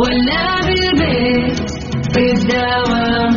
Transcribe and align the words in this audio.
ولا 0.00 0.46
بالبيت 0.66 1.58
في 2.12 2.22
الدوام. 2.32 3.34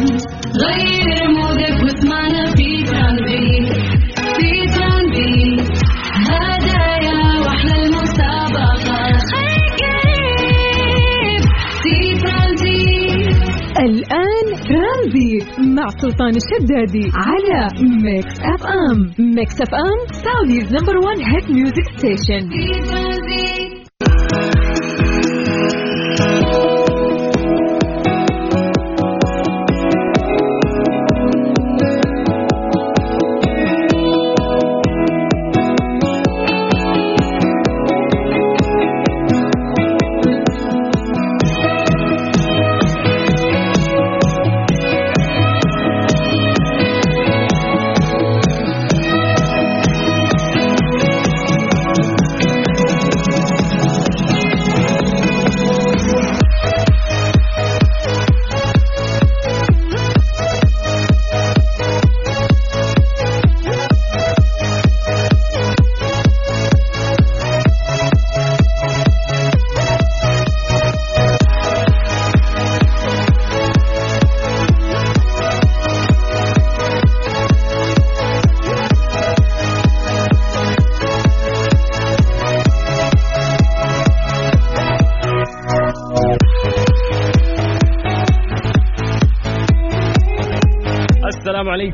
غير 0.63 1.07
mood 1.35 1.73
ك 1.73 1.83
واسمعنا 1.83 2.43
في 2.55 2.83
ترانزيت 2.83 3.73
في 4.37 4.51
ترانزيت 4.75 5.67
هدايا 6.29 7.19
واحلى 7.45 7.75
المسابقة. 7.85 9.01
خليك 9.31 9.81
قريب 9.81 11.41
في 11.83 11.95
ترانزيت 12.23 13.37
الآن 13.79 14.45
ترانزيت 14.69 15.59
مع 15.59 15.87
سلطان 16.01 16.33
الشدادي 16.41 17.11
على 17.15 17.59
Mix 18.03 18.39
FM 18.39 18.99
Mix 19.35 19.61
FM 19.61 19.99
Saudi's 20.23 20.73
number 20.73 20.97
1 20.97 21.17
hit 21.17 21.51
music 21.51 21.87
station 21.97 22.49
في 22.49 22.89
ترانزيت 22.89 23.10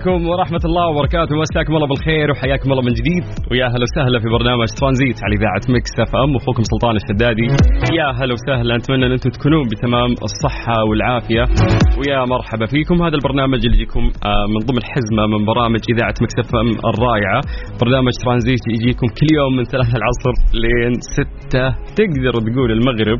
عليكم 0.08 0.28
ورحمة 0.28 0.64
الله 0.70 0.86
وبركاته. 0.92 1.34
مساكم 1.44 1.74
الله 1.76 1.88
بالخير 1.92 2.28
وحياكم 2.32 2.68
الله 2.72 2.84
من 2.88 2.94
جديد. 3.00 3.24
ويا 3.52 3.68
هلا 3.74 3.86
وسهلا 3.88 4.18
في 4.24 4.30
برنامج 4.38 4.68
ترانزيت 4.80 5.18
على 5.24 5.34
إذاعة 5.40 5.64
Mix 5.76 5.94
FM. 6.04 6.32
أخوكم 6.40 6.64
سلطان 6.72 6.96
الشدادي. 7.02 7.48
يا 8.00 8.08
هلا 8.20 8.34
وسهلا. 8.38 8.76
أتمنى 8.76 9.06
أن 9.08 9.12
أنتم 9.18 9.30
تكونون 9.38 9.66
بتمام 9.72 10.12
الصحة 10.28 10.78
والعافية. 10.90 11.44
ويا 12.00 12.20
مرحبا 12.34 12.66
فيكم. 12.74 12.96
هذا 13.06 13.16
البرنامج 13.20 13.60
اللي 13.66 13.78
يجيكم 13.78 14.04
آه، 14.32 14.46
من 14.54 14.60
ضمن 14.70 14.84
حزمة 14.92 15.24
من 15.34 15.42
برامج 15.52 15.82
إذاعة 15.94 16.18
Mix 16.24 16.38
FM 16.44 16.70
الرائعة. 16.92 17.40
برنامج 17.82 18.14
ترانزيت 18.24 18.64
يجيكم 18.76 19.08
كل 19.18 19.30
يوم 19.40 19.52
من 19.58 19.66
ثلاثة 19.74 19.96
العصر 20.00 20.34
لين 20.64 20.94
ستة. 21.18 21.66
تقدر 22.00 22.34
تقول 22.48 22.70
المغرب 22.78 23.20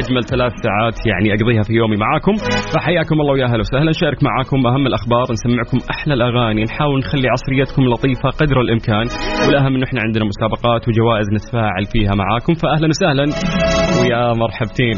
أجمل 0.00 0.22
ثلاث 0.32 0.52
ساعات 0.64 0.96
يعني 1.10 1.26
أقضيها 1.34 1.62
في 1.68 1.72
يومي 1.80 1.96
معاكم. 2.04 2.34
فحياكم 2.72 3.16
الله 3.20 3.32
ويا 3.36 3.46
هلا 3.52 3.62
وسهلا. 3.64 3.90
نشارك 3.94 4.18
معاكم 4.28 4.58
أهم 4.70 4.84
الأخبار. 4.90 5.26
نسمعكم 5.36 5.78
أحلى 5.94 6.14
الأغاني. 6.28 6.64
نحاول 6.64 6.98
نخلي 6.98 7.28
عصريتكم 7.28 7.82
لطيفة 7.82 8.30
قدر 8.40 8.60
الإمكان. 8.60 9.06
والأهم 9.46 9.74
إنه 9.74 9.84
إحنا 9.84 10.00
عندنا 10.00 10.24
مسابقات 10.24 10.88
وجوائز 10.88 11.26
نتفاعل 11.32 11.84
فيها 11.92 12.14
معاكم. 12.14 12.54
فأهلا 12.54 12.88
وسهلا. 12.88 13.24
ويا 14.02 14.32
مرحبتين. 14.32 14.96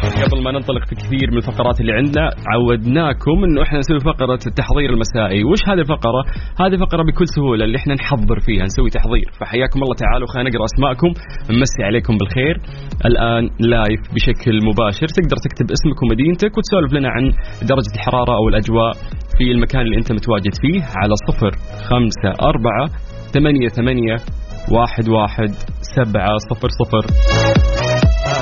قبل 0.00 0.42
ما 0.44 0.52
ننطلق 0.52 0.84
في 0.88 0.94
كثير 0.94 1.30
من 1.30 1.36
الفقرات 1.36 1.80
اللي 1.80 1.92
عندنا 1.92 2.30
عودناكم 2.52 3.44
إنه 3.44 3.62
إحنا 3.62 3.78
نسوي 3.78 4.00
فقرة 4.00 4.38
التحضير 4.46 4.90
المسائي، 4.90 5.44
وش 5.44 5.62
هذه 5.68 5.78
الفقرة؟ 5.78 6.22
هذه 6.62 6.76
فقرة 6.76 7.02
بكل 7.02 7.26
سهولة 7.36 7.64
اللي 7.64 7.78
إحنا 7.78 7.94
نحضر 7.94 8.40
فيها 8.40 8.64
نسوي 8.64 8.90
تحضير، 8.90 9.28
فحياكم 9.40 9.82
الله 9.82 9.94
تعالوا 9.94 10.26
خلينا 10.32 10.50
نقرأ 10.50 10.64
أسماءكم. 10.64 11.10
نمسي 11.50 11.82
عليكم 11.88 12.16
بالخير. 12.18 12.54
الآن 13.04 13.42
لايف 13.60 14.00
بشكل 14.14 14.54
مباشر. 14.68 15.06
تقدر 15.18 15.36
تكتب 15.46 15.66
اسمك 15.76 15.98
ومدينتك 16.02 16.52
وتسولف 16.58 16.92
لنا 16.92 17.08
عن 17.08 17.24
درجة 17.72 17.92
الحرارة 17.96 18.32
أو 18.38 18.48
الأجواء 18.48 18.92
في 19.38 19.44
المكان 19.52 19.80
اللي 19.80 19.96
أنت 19.96 20.12
متواجد 20.12 20.54
فيه 20.62 20.80
على 21.00 21.14
صفر 21.28 21.50
خمسة 21.90 22.30
أربعة 22.50 22.86
ثمانية 23.34 23.68
ثمانية 23.68 24.16
واحد 24.72 25.08
واحد 25.08 25.50
سبعة 25.96 26.36
صفر 26.50 26.68
صفر. 26.80 27.04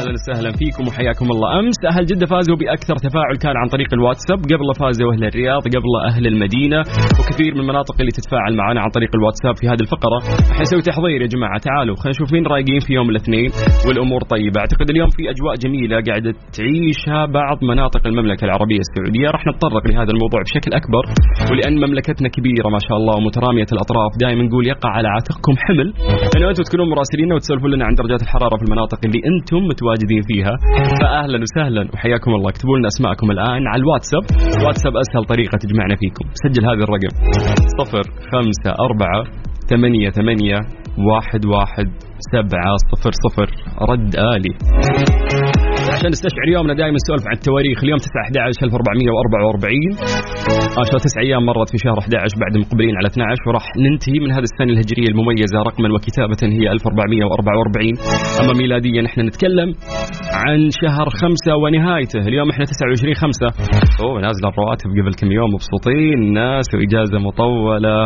أهلا 0.09 0.21
وسهلا 0.21 0.51
فيكم 0.61 0.85
وحياكم 0.89 1.27
الله. 1.35 1.49
أمس 1.61 1.79
أهل 1.93 2.05
جدة 2.11 2.27
فازوا 2.33 2.57
بأكثر 2.61 2.97
تفاعل 3.07 3.37
كان 3.45 3.57
عن 3.63 3.69
طريق 3.75 3.91
الواتساب. 3.99 4.39
قبل 4.53 4.69
فازوا 4.81 5.13
أهل 5.13 5.25
الرياض 5.31 5.63
قبل 5.77 5.93
أهل 6.11 6.25
المدينة 6.33 6.81
وكثير 7.19 7.51
من 7.55 7.61
المناطق 7.65 7.97
اللي 8.01 8.13
تتفاعل 8.19 8.53
معنا 8.63 8.81
عن 8.85 8.91
طريق 8.97 9.13
الواتساب 9.19 9.55
في 9.61 9.65
هذه 9.71 9.83
الفقرة. 9.87 10.19
حنسوي 10.59 10.83
تحضير 10.89 11.21
يا 11.25 11.31
جماعة. 11.35 11.59
تعالوا 11.69 11.95
خلينا 12.01 12.15
نشوف 12.17 12.29
مين 12.35 12.45
رايقين 12.53 12.81
في 12.87 12.93
يوم 12.99 13.09
الاثنين 13.13 13.51
والأمور 13.87 14.21
طيبة. 14.35 14.59
أعتقد 14.63 14.87
اليوم 14.93 15.11
في 15.17 15.23
أجواء 15.33 15.55
جميلة 15.65 15.97
قاعدة 16.09 16.33
تعيشها 16.59 17.21
بعض 17.41 17.59
مناطق 17.71 18.03
المملكة 18.11 18.45
العربية 18.49 18.81
السعودية. 18.87 19.29
راح 19.35 19.43
نتطرق 19.49 19.85
لهذا 19.91 20.11
الموضوع 20.15 20.41
بشكل 20.47 20.71
أكبر. 20.81 21.05
ولأن 21.51 21.75
مملكتنا 21.85 22.29
كبيرة 22.37 22.69
ما 22.77 22.81
شاء 22.87 22.97
الله 23.01 23.15
ومترامية 23.19 23.71
الأطراف 23.75 24.13
دائما 24.25 24.43
نقول 24.49 24.65
يقع 24.75 24.91
على 24.99 25.09
عاتقكم 25.15 25.55
حمل. 25.65 25.89
انه 26.37 26.47
أنتم 26.51 26.63
تكونون 26.69 26.89
مراسلين 26.95 27.33
وتسولفون 27.33 27.71
لنا 27.75 27.85
عن 27.89 27.95
درجات 28.01 28.23
الحرارة 28.27 28.57
في 28.59 28.65
المناطق 28.67 29.01
اللي 29.07 29.21
أنتم 29.31 29.61
متواجدين 29.71 29.98
فيها. 30.29 30.55
فاهلا 31.03 31.39
وسهلا. 31.43 31.89
وحياكم 31.95 32.31
الله. 32.31 32.49
اكتبوا 32.49 32.79
لنا 32.79 32.89
أسماءكم 32.89 33.31
الآن 33.31 33.63
على 33.67 33.81
الواتساب. 33.83 34.23
واتساب 34.67 34.93
أسهل 34.97 35.25
طريقة 35.25 35.57
تجمعنا 35.65 35.97
فيكم. 35.97 36.25
سجل 36.35 36.63
هذا 36.71 36.83
الرقم. 36.87 37.13
صفر 37.79 38.03
خمسة 38.33 38.71
أربعة 38.89 39.25
ثمانية 39.71 40.11
ثمانية 40.11 40.59
واحد 41.11 41.47
واحد 41.47 41.89
سبعة 42.33 42.75
صفر 42.91 43.11
صفر. 43.25 43.49
رد 43.91 44.17
آلي. 44.17 44.55
عشان 45.95 46.09
نستشعر 46.11 46.49
يومنا 46.55 46.75
دائما 46.75 46.97
نسولف 47.01 47.25
عن 47.31 47.37
التواريخ 47.41 47.79
اليوم 47.85 47.99
9 47.99 48.23
11 48.25 48.65
1444 48.65 50.79
عشان 50.81 50.99
تسع 51.07 51.21
أيام 51.27 51.43
مرت 51.47 51.69
في 51.73 51.79
شهر 51.85 51.99
11 51.99 52.37
بعد 52.43 52.55
مقبلين 52.63 52.95
على 52.99 53.07
12 53.07 53.49
وراح 53.49 53.65
ننتهي 53.85 54.19
من 54.25 54.31
هذه 54.37 54.47
السنة 54.51 54.71
الهجرية 54.75 55.09
المميزة 55.13 55.59
رقما 55.69 55.89
وكتابة 55.95 56.41
هي 56.59 56.67
1444 56.73 57.93
أما 58.41 58.53
ميلاديا 58.63 59.03
إحنا 59.07 59.23
نتكلم 59.29 59.69
عن 60.45 60.59
شهر 60.83 61.07
خمسة 61.21 61.53
ونهايته. 61.63 62.19
اليوم 62.29 62.51
إحنا 62.51 62.65
29 62.65 63.15
5 63.15 63.47
أوه 64.01 64.21
نازل 64.21 64.45
الرواتب 64.51 64.89
قبل 64.99 65.13
كم 65.21 65.33
يوم 65.33 65.51
مبسوطين. 65.55 66.19
الناس 66.23 66.67
وإجازة 66.75 67.19
مطولة. 67.19 67.99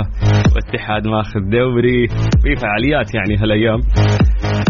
واتحاد 0.55 1.07
ماخذ 1.07 1.41
دوري. 1.59 2.07
في 2.43 2.51
فعاليات 2.63 3.09
يعني 3.15 3.35
هالأيام. 3.41 3.81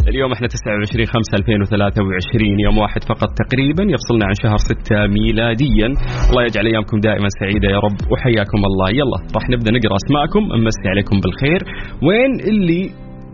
اليوم 0.08 0.32
إحنا 0.32 0.46
29 0.48 1.06
5 1.06 1.36
2023 1.38 2.60
يوم 2.60 2.78
واحد 2.78 3.04
فقط 3.04 3.30
تقريبا 3.42 3.84
يفصلنا 3.94 4.24
عن 4.30 4.34
شهر 4.42 4.56
6 4.56 5.06
ميلاديا. 5.06 5.88
الله 6.30 6.42
يجعل 6.48 6.66
أيامكم 6.66 6.96
دائما 7.00 7.28
سعيدة 7.40 7.68
يا 7.74 7.80
رب 7.86 7.98
وحياكم 8.12 8.60
الله. 8.70 8.88
يلا 9.00 9.18
راح 9.36 9.44
نبدأ 9.50 9.70
نقرأ 9.76 9.96
أسماءكم 10.02 10.42
نمسي 10.60 10.86
عليكم 10.92 11.16
بالخير. 11.22 11.60
وين 12.06 12.32
اللي 12.50 12.82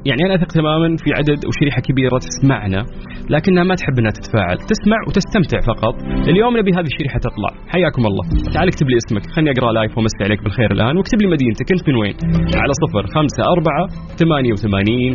يعني 0.09 0.23
أنا 0.27 0.35
أثق 0.35 0.51
تماما 0.61 0.89
في 1.03 1.09
عدد 1.19 1.41
وشريحة 1.49 1.81
كبيرة 1.89 2.19
تسمعنا 2.29 2.81
لكنها 3.31 3.65
ما 3.65 3.75
تحب 3.75 3.99
إنها 3.99 4.11
تتفاعل، 4.19 4.57
تسمع 4.73 4.99
وتستمتع 5.09 5.59
فقط. 5.73 5.95
اليوم 6.31 6.53
نبي 6.61 6.71
هذه 6.79 6.89
الشريحة 6.93 7.19
تطلع، 7.27 7.51
حياكم 7.75 8.03
الله. 8.11 8.25
تعال 8.55 8.69
اكتب 8.69 8.87
لي 8.91 8.97
اسمك، 9.03 9.25
خليني 9.35 9.51
أقرأ 9.51 9.73
لايف 9.73 9.93
وأمسي 9.99 10.23
عليك 10.27 10.43
بالخير 10.45 10.71
الآن، 10.77 10.97
واكتب 10.97 11.19
لي 11.23 11.29
مدينتك. 11.35 11.67
أنت 11.73 11.89
من 11.89 11.97
وين؟ 12.01 12.15
على 12.63 12.73
صفر 12.83 13.03
خمسة 13.15 13.43
أربعة 13.55 13.83
ثمانية 14.21 14.53
وثمانين 14.53 15.13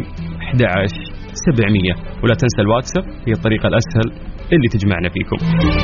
11 0.47 1.12
700 1.35 2.23
ولا 2.23 2.33
تنسى 2.41 2.61
الواتساب 2.65 3.03
هي 3.27 3.33
الطريقة 3.37 3.67
الأسهل 3.67 4.07
اللي 4.53 4.67
تجمعنا 4.75 5.09
فيكم. 5.15 5.37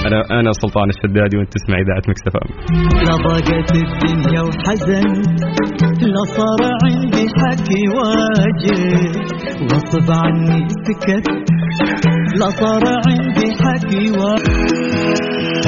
أنا 0.08 0.40
أنا 0.40 0.52
سلطان 0.52 0.90
الشدادي 0.90 1.38
وأنت 1.38 1.52
تسمع 1.58 1.78
إذاعة 1.84 2.04
مكسفة 2.12 2.40
لا 3.08 3.16
ضاقت 3.26 3.72
الدنيا 3.84 4.42
وحزن 4.42 5.08
لا 6.14 6.24
صار 6.38 6.62
عندي 6.84 7.26
حكي 7.40 7.84
واجب. 7.98 9.14
غصب 9.72 10.08
عني 10.24 10.68
سكت 10.88 11.26
لا 12.40 12.50
صار 12.62 12.84
عندي 13.08 13.48
حكي 13.64 14.06
واجب. 14.20 15.59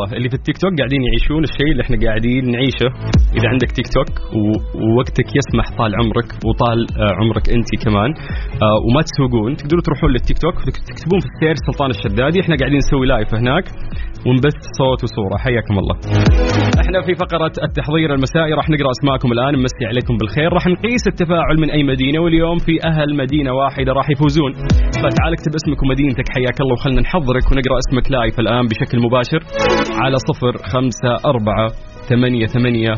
الله. 0.00 0.16
اللي 0.16 0.28
في 0.28 0.36
التيك 0.40 0.56
توك 0.62 0.72
قاعدين 0.78 1.02
يعيشون 1.08 1.42
الشيء 1.50 1.70
اللي 1.72 1.82
إحنا 1.86 1.96
قاعدين 2.04 2.42
نعيشه. 2.54 2.88
إذا 3.38 3.46
عندك 3.52 3.70
تيك 3.76 3.88
توك 3.96 4.10
ووقتك 4.82 5.28
يسمح 5.38 5.66
طال 5.78 5.90
عمرك 6.00 6.28
وطال 6.46 6.78
آه، 7.02 7.12
عمرك 7.20 7.44
أنت 7.56 7.70
كمان. 7.84 8.10
آه، 8.64 8.78
وما 8.86 9.00
تسوقون. 9.08 9.52
تقدروا 9.60 9.82
تروحون 9.86 10.10
للتيك 10.14 10.38
توك. 10.44 10.56
وتكتبون 10.66 11.18
في 11.24 11.28
ال 11.32 11.35
search 11.35 11.54
سلطان 11.66 11.90
الشدادي. 11.96 12.40
إحنا 12.40 12.54
قاعدين 12.60 12.78
نسوي 12.84 13.06
live 13.06 13.30
هناك. 13.34 13.64
ونبث 14.26 14.56
صوت 14.78 15.00
وصورة. 15.04 15.36
حياكم 15.44 15.78
الله. 15.78 15.96
إحنا 16.82 16.98
في 17.06 17.14
فقرة 17.14 17.52
التحضير 17.66 18.14
المسائي 18.14 18.52
راح 18.52 18.70
نقرأ 18.70 18.90
أسماءكم 18.90 19.32
الآن 19.32 19.52
نمسي 19.54 19.84
عليكم 19.90 20.16
بالخير. 20.16 20.52
راح 20.52 20.66
نقيس 20.66 21.04
التفاعل 21.12 21.56
من 21.60 21.70
أي 21.70 21.82
مدينة 21.82 22.20
واليوم 22.20 22.58
في 22.58 22.74
أهل 22.84 23.16
مدينة 23.16 23.52
واحدة 23.52 23.92
راح 23.92 24.10
يفوزون. 24.10 24.52
فتعال 25.02 25.32
اكتب 25.36 25.52
اسمك 25.54 25.82
ومدينتك 25.82 26.28
حياك 26.34 26.60
الله 26.60 26.72
وخلنا 26.72 27.00
نحضرك 27.00 27.44
ونقرأ 27.52 27.78
اسمك 27.78 28.10
لايف 28.10 28.40
الآن 28.40 28.66
بشكل 28.66 29.00
مباشر 29.00 29.40
على 30.02 30.16
صفر 30.28 30.52
خمسة 30.72 31.12
أربعة 31.30 31.68
ثمانية 32.08 32.46
ثمانية 32.46 32.94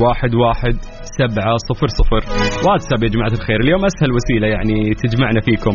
واحد 0.00 0.34
واحد 0.34 0.76
سبعة 1.20 1.54
صفر 1.68 1.88
صفر. 1.98 2.22
واتساب 2.66 3.00
يا 3.04 3.08
جماعة 3.14 3.32
الخير 3.38 3.58
اليوم 3.64 3.82
أسهل 3.90 4.10
وسيلة 4.16 4.46
يعني 4.54 4.78
تجمعنا 5.02 5.40
فيكم. 5.40 5.74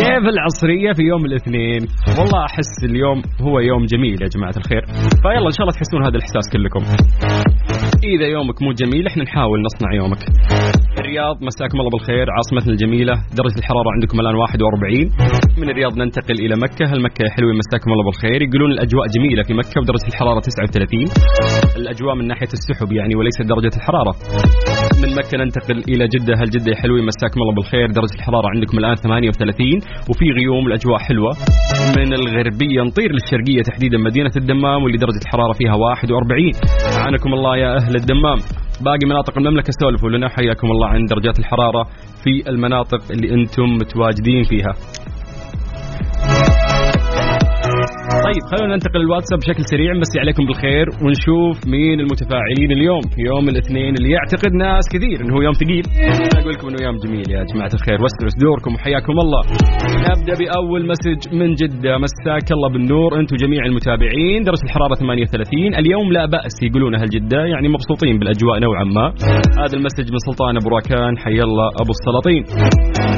كيف 0.00 0.24
العصرية 0.34 0.90
في 0.96 1.02
يوم 1.02 1.22
الاثنين؟ 1.24 1.82
والله 2.18 2.40
أحس 2.50 2.74
اليوم 2.90 3.18
هو 3.46 3.60
يوم 3.60 3.82
جميل 3.92 4.18
يا 4.22 4.28
جماعة 4.34 4.56
الخير. 4.60 4.82
فيلا 5.24 5.46
إن 5.50 5.56
شاء 5.56 5.62
الله 5.64 5.74
تحسون 5.78 6.00
هذا 6.06 6.16
الإحساس 6.18 6.46
كلكم. 6.52 6.82
إذا 8.14 8.26
يومك 8.36 8.62
مو 8.62 8.70
جميل 8.82 9.06
إحنا 9.06 9.22
نحاول 9.28 9.58
نصنع 9.68 9.90
يومك. 10.00 10.22
الرياض 11.00 11.36
مساكم 11.48 11.78
الله 11.80 11.90
بالخير. 11.90 12.26
عاصمتنا 12.36 12.72
الجميلة 12.74 13.14
درجة 13.40 13.58
الحرارة 13.62 13.88
عندكم 13.94 14.16
الآن 14.20 14.34
41 14.34 15.06
من 15.60 15.68
الرياض 15.70 15.92
ننتقل 15.98 16.36
إلى 16.44 16.54
مكة. 16.64 16.84
هل 16.92 16.98
مكة 17.06 17.22
يا 17.26 17.30
حلوين 17.36 17.56
مساكم 17.62 17.90
الله 17.92 18.04
بالخير. 18.08 18.38
يقولون 18.46 18.70
الأجواء 18.76 19.06
جميلة 19.16 19.42
في 19.48 19.54
مكة 19.60 19.76
ودرجة 19.80 20.06
الحرارة 20.12 20.40
39 20.40 21.08
الأجواء 21.80 22.14
من 22.14 22.26
ناحية 22.26 22.52
السحب 22.58 22.92
يعني 22.92 23.14
وليس 23.18 23.38
درجة 23.52 23.74
الحرارة. 23.76 24.12
من 25.06 25.14
مكة 25.14 25.38
ننتقل 25.38 25.78
إلى 25.88 26.08
جدة. 26.08 26.34
هل 26.40 26.50
جدة 26.50 26.70
يا 26.72 26.76
حلوين 26.82 27.04
مساكم 27.06 27.40
الله 27.42 27.54
بالخير. 27.54 27.86
درجة 27.86 28.14
الحرارة 28.14 28.48
عندكم 28.54 28.78
الآن 28.78 28.94
38 28.94 29.80
وفي 30.10 30.24
غيوم 30.38 30.66
الأجواء 30.66 30.98
حلوة. 30.98 31.32
من 31.98 32.12
الغربية 32.12 32.82
نطير 32.82 33.10
للشرقية 33.12 33.62
تحديدا 33.62 33.98
مدينة 33.98 34.30
الدمام 34.36 34.82
واللي 34.82 34.98
درجة 34.98 35.20
الحرارة 35.26 35.52
فيها 35.52 35.74
41 35.74 36.52
أعانكم 36.98 37.34
الله 37.34 37.56
يا 37.56 37.76
أهل 37.76 37.94
الدمام. 37.96 38.38
باقي 38.80 39.06
مناطق 39.06 39.38
المملكة 39.38 39.70
سولفوا 39.80 40.10
لنا. 40.10 40.28
حياكم 40.28 40.70
الله 40.70 40.88
عن 40.88 41.04
درجات 41.04 41.38
الحرارة 41.38 41.82
في 42.24 42.50
المناطق 42.50 43.02
اللي 43.10 43.34
أنتم 43.34 43.64
متواجدين 43.64 44.42
فيها. 44.42 44.72
طيب 48.26 48.44
خلونا 48.52 48.74
ننتقل 48.74 49.00
للواتساب 49.00 49.38
بشكل 49.38 49.62
سريع. 49.72 49.90
نمسي 49.92 50.18
عليكم 50.22 50.46
بالخير 50.46 50.86
ونشوف 51.02 51.56
مين 51.72 52.00
المتفاعلين 52.00 52.70
اليوم. 52.76 53.04
في 53.14 53.20
يوم 53.30 53.44
الاثنين 53.52 53.92
اللي 53.98 54.10
يعتقد 54.16 54.52
ناس 54.64 54.84
كثير 54.94 55.16
إنه 55.20 55.32
هو 55.36 55.42
يوم 55.46 55.54
ثقيل. 55.62 55.84
أقول 56.38 56.52
لكم 56.54 56.66
إنه 56.68 56.80
يوم 56.86 56.96
جميل 57.04 57.26
يا 57.34 57.40
جماعة 57.50 57.72
الخير. 57.78 57.98
واستروا 58.02 58.32
صدوركم 58.36 58.70
وحياكم 58.74 59.16
الله. 59.24 59.42
نبدأ 60.10 60.34
بأول 60.40 60.82
مسج 60.92 61.20
من 61.40 61.50
جدة. 61.60 61.92
مساك 62.04 62.48
الله 62.56 62.68
بالنور. 62.72 63.10
أنتم 63.20 63.36
جميع 63.44 63.62
المتابعين. 63.70 64.38
درجه 64.48 64.64
الحرارة 64.68 64.94
38 64.94 65.70
اليوم 65.80 66.06
لا 66.16 66.24
بأس 66.26 66.56
يقولون 66.62 66.94
أهل 66.94 67.08
جدة 67.16 67.40
يعني 67.52 67.68
مبسوطين 67.68 68.18
بالأجواء 68.18 68.56
نوعا 68.66 68.84
ما. 68.84 69.06
هذا 69.62 69.74
ال 69.78 69.81
message 69.81 70.06
من 70.14 70.20
سلطان 70.28 70.56
أبو 70.56 70.68
راكان. 70.76 71.12
حي 71.18 71.38
الله 71.48 71.68
أبو 71.82 71.92
السلاطين. 71.96 72.42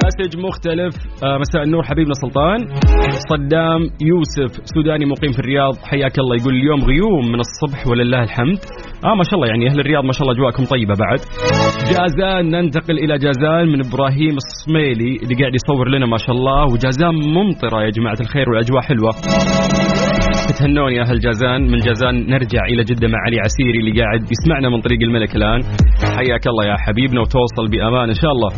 message 0.06 0.32
مختلف. 0.46 0.94
آه، 1.24 1.38
مساء 1.38 1.62
النور 1.62 1.82
حبيبنا 1.82 2.14
سلطان. 2.24 2.58
صدام 3.30 3.80
يوسف 4.10 4.50
سوداني 4.74 4.97
مقيم 5.04 5.32
في 5.32 5.38
الرياض 5.38 5.74
حياك 5.90 6.18
الله 6.18 6.36
يقول 6.40 6.54
اليوم 6.54 6.80
غيوم 6.84 7.24
من 7.32 7.40
الصبح 7.40 7.86
ولله 7.86 8.22
الحمد. 8.22 8.58
آه 9.04 9.14
ما 9.14 9.24
شاء 9.24 9.34
الله 9.34 9.48
يعني 9.48 9.70
أهل 9.70 9.80
الرياض 9.80 10.04
ما 10.04 10.12
شاء 10.12 10.22
الله 10.22 10.34
أجواءكم 10.34 10.64
طيبة 10.64 10.94
بعد. 11.04 11.20
جازان 11.90 12.50
ننتقل 12.50 12.98
إلى 12.98 13.18
جازان 13.18 13.68
من 13.72 13.80
إبراهيم 13.86 14.36
الصميلي 14.44 15.16
اللي 15.22 15.34
قاعد 15.40 15.54
يصور 15.54 15.88
لنا 15.88 16.06
ما 16.06 16.16
شاء 16.16 16.36
الله. 16.36 16.62
وجازان 16.72 17.14
ممطرة 17.14 17.82
يا 17.84 17.90
جماعة 17.90 18.16
الخير 18.20 18.50
والأجواء 18.50 18.82
حلوة. 18.82 19.10
تهنون 20.52 20.92
يا 20.92 21.02
أهل 21.02 21.18
جازان. 21.18 21.60
من 21.72 21.78
جازان 21.78 22.14
نرجع 22.30 22.62
إلى 22.72 22.82
جدة 22.84 23.08
مع 23.08 23.18
علي 23.26 23.38
عسيري 23.40 23.78
اللي 23.80 24.00
قاعد 24.00 24.20
يسمعنا 24.34 24.68
من 24.68 24.80
طريق 24.80 25.00
الملك 25.02 25.36
الآن. 25.36 25.60
حياك 26.16 26.44
الله 26.46 26.64
يا 26.70 26.76
حبيبنا 26.76 27.20
وتوصل 27.20 27.66
بأمان 27.72 28.08
إن 28.08 28.18
شاء 28.22 28.32
الله. 28.32 28.50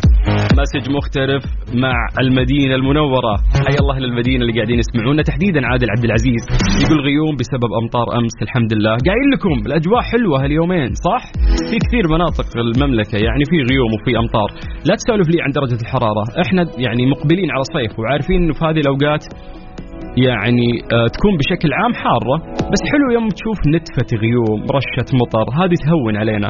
مسج 0.59 0.85
مختلف 0.97 1.43
مع 1.73 1.95
المدينة 2.23 2.75
المنورة. 2.75 3.35
حيا 3.65 3.79
الله 3.83 3.99
للمدينة 3.99 4.41
اللي 4.41 4.53
قاعدين 4.53 4.79
يسمعونا. 4.79 5.21
تحديدا 5.23 5.61
عادل 5.67 5.87
عبد 5.95 6.05
العزيز 6.05 6.43
يقول 6.83 6.99
غيوم 7.07 7.33
بسبب 7.39 7.71
أمطار 7.81 8.07
أمس. 8.19 8.35
الحمد 8.41 8.73
لله 8.73 8.93
قايل 9.09 9.27
لكم 9.33 9.53
الأجواء 9.67 10.01
حلوة 10.01 10.43
هاليومين 10.43 10.89
صح؟ 11.07 11.23
في 11.69 11.77
كثير 11.85 12.05
مناطق 12.15 12.47
المملكة 12.65 13.17
يعني 13.27 13.43
في 13.51 13.57
غيوم 13.69 13.91
وفي 13.95 14.11
أمطار. 14.21 14.49
لا 14.87 14.93
تسولف 14.95 15.27
لي 15.33 15.41
عن 15.41 15.51
درجة 15.59 15.79
الحرارة. 15.85 16.23
إحنا 16.45 16.61
يعني 16.85 17.03
مقبلين 17.13 17.49
على 17.51 17.63
الصيف 17.67 17.99
وعارفين 17.99 18.43
إنه 18.43 18.53
في 18.53 18.65
هذه 18.65 18.79
الأوقات 18.85 19.23
يعني 20.17 20.69
آه، 20.95 21.07
تكون 21.15 21.33
بشكل 21.39 21.69
عام 21.73 21.93
حارة 21.93 22.35
بس 22.71 22.81
حلو 22.91 23.11
يوم 23.17 23.27
تشوف 23.29 23.59
نتفة 23.75 24.09
غيوم 24.23 24.59
رشة 24.77 25.09
مطر 25.21 25.45
هذه 25.59 25.75
تهون 25.85 26.15
علينا. 26.17 26.49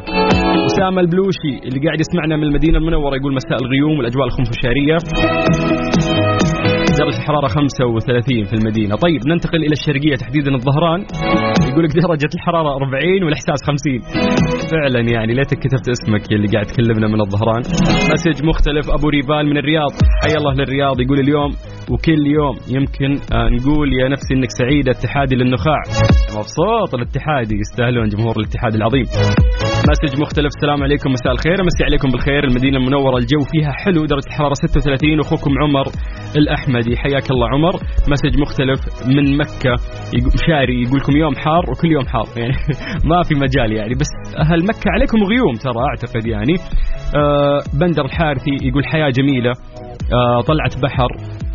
أسامة 0.66 1.02
البلوشي 1.02 1.54
اللي 1.66 1.80
قاعد 1.86 2.00
يسمعنا 2.00 2.36
من 2.38 2.44
المدينة 2.44 2.78
المنورة 2.78 3.16
يقول 3.16 3.34
مساء 3.34 3.58
الغيوم 3.66 3.98
والأجواء 3.98 4.26
الخنفشارية. 4.28 4.98
درجة 7.00 7.18
الحرارة 7.18 7.48
35 7.48 8.44
في 8.44 8.54
المدينة. 8.54 8.96
طيب 8.96 9.28
ننتقل 9.28 9.58
إلى 9.58 9.74
الشرقية 9.80 10.16
تحديدا 10.16 10.52
الظهران. 10.56 11.00
يقول 11.70 11.84
لك 11.84 11.92
درجة 12.08 12.30
الحرارة 12.36 12.76
40 12.76 13.24
والإحساس 13.24 13.60
50 13.64 14.00
فعلا 14.72 15.00
يعني 15.14 15.34
ليتك 15.34 15.60
كتبت 15.60 15.90
اسمك 15.90 16.32
اللي 16.32 16.48
قاعد 16.48 16.66
تكلمنا 16.66 17.08
من 17.08 17.22
الظهران. 17.22 17.62
مسج 18.14 18.46
مختلف 18.46 18.90
أبو 18.90 19.10
ريبال 19.10 19.46
من 19.50 19.58
الرياض. 19.58 19.92
حي 20.24 20.38
الله 20.38 20.54
للرياض 20.54 21.02
يقول 21.02 21.20
اليوم 21.20 21.52
وكل 21.92 22.28
يوم 22.28 22.56
يمكن 22.76 23.12
نقول 23.34 23.94
يا 23.94 24.10
نفسي 24.10 24.34
إنك 24.34 24.50
سعيد 24.50 24.90
اتحادي 24.90 25.36
للنخاع. 25.36 25.82
مبسوط 26.38 26.96
الاتحادي 26.96 27.56
يستاهلون 27.56 28.08
جمهور 28.10 28.36
الاتحاد 28.40 28.76
العظيم. 28.76 29.06
message 29.90 30.22
مختلف. 30.22 30.52
السلام 30.56 30.84
عليكم. 30.84 31.12
مساء 31.12 31.32
الخير. 31.32 31.64
مسي 31.64 31.84
عليكم 31.84 32.10
بالخير. 32.10 32.44
المدينة 32.44 32.78
المنورة. 32.78 33.18
الجو 33.18 33.40
فيها 33.52 33.72
حلو. 33.72 34.06
درجة 34.06 34.28
الحرارة 34.28 34.54
36 34.54 35.20
واخوكم 35.20 35.52
عمر 35.64 35.86
الأحمدي. 36.36 36.98
حياك 36.98 37.32
الله 37.32 37.48
عمر. 37.50 37.76
message 38.12 38.40
مختلف 38.40 38.80
من 39.08 39.34
يقول 40.18 40.32
شاري 40.48 40.84
يقول 40.84 41.00
لكم 41.00 41.18
يوم 41.18 41.36
حار 41.36 41.64
وكل 41.72 41.92
يوم 41.92 42.06
حار. 42.08 42.26
يعني 42.38 42.54
ما 43.10 43.24
في 43.24 43.36
مجال 43.36 43.72
يعني. 43.72 43.94
بس 43.96 44.12
أهل 44.38 44.64
مكة 44.64 44.88
عليكم 44.96 45.18
غيوم 45.24 45.56
ترى 45.56 45.84
أعتقد 45.90 46.28
يعني. 46.28 46.56
آه 47.16 47.60
بندر 47.74 48.06
الحارثي 48.06 48.56
يقول 48.62 48.86
حياة 48.86 49.10
جميلة. 49.10 49.52
آه 50.14 50.42
طلعت 50.42 50.84
بحر 50.84 51.10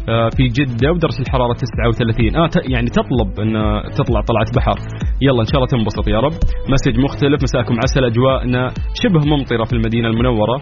آه، 0.08 0.28
في 0.36 0.44
جدة 0.48 0.92
ودرجة 0.92 1.20
الحرارة 1.20 1.52
39 1.52 2.36
آه 2.36 2.48
يعني 2.68 2.86
تطلب 2.86 3.40
أن 3.40 3.52
تطلع 3.90 4.20
طلعة 4.20 4.46
بحر. 4.56 4.78
يلا 5.22 5.40
إن 5.40 5.46
شاء 5.46 5.56
الله 5.56 5.66
تنبسط 5.66 6.08
يا 6.08 6.20
رب. 6.20 6.32
مسج 6.72 6.98
مختلف 6.98 7.42
مساكم 7.42 7.74
عسل 7.84 8.04
أجواءنا 8.04 8.68
شبه 9.02 9.20
ممطرة 9.32 9.64
في 9.64 9.72
المدينة 9.72 10.08
المنورة. 10.08 10.56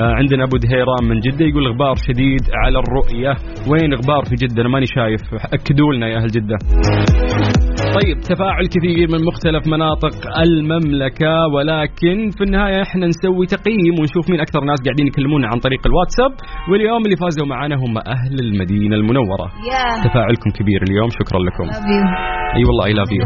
آه 0.00 0.12
عندنا 0.20 0.44
أبو 0.44 0.56
دهيران 0.56 1.04
من 1.10 1.20
جدة 1.20 1.46
يقول 1.46 1.68
غبار 1.68 1.94
شديد 2.08 2.40
على 2.54 2.78
الرؤية. 2.78 3.32
وين 3.70 3.94
غبار 3.94 4.22
في 4.24 4.34
جدة؟ 4.42 4.62
أنا 4.62 4.68
ماني 4.68 4.86
شايف. 4.86 5.20
أكدوا 5.54 5.92
لنا 5.92 6.08
يا 6.08 6.16
أهل 6.16 6.26
جدة. 6.26 6.56
طيب 7.98 8.18
تفاعل 8.30 8.66
كثير 8.66 9.08
من 9.12 9.24
مختلف 9.24 9.62
مناطق 9.66 10.14
المملكة 10.38 11.46
ولكن 11.54 12.30
في 12.36 12.44
النهاية 12.44 12.82
إحنا 12.82 13.06
نسوي 13.06 13.46
تقييم 13.46 13.94
ونشوف 14.00 14.30
مين 14.30 14.40
أكثر 14.40 14.60
ناس 14.64 14.78
قاعدين 14.84 15.06
يكلمونا 15.06 15.48
عن 15.48 15.58
طريق 15.58 15.80
الواتساب. 15.86 16.32
واليوم 16.72 17.02
اللي 17.04 17.16
فازوا 17.16 17.46
معنا 17.46 17.76
هم 17.76 17.98
أهل 17.98 18.34
المدينة 18.46 18.96
المنورة. 18.96 19.46
Yeah. 19.48 20.08
تفاعلكم 20.10 20.50
كبير 20.50 20.80
اليوم. 20.88 21.08
شكرا 21.10 21.40
لكم. 21.40 21.64
أي 22.56 22.64
والله 22.64 22.84
I 22.86 22.92
love 22.92 23.12
you 23.12 23.24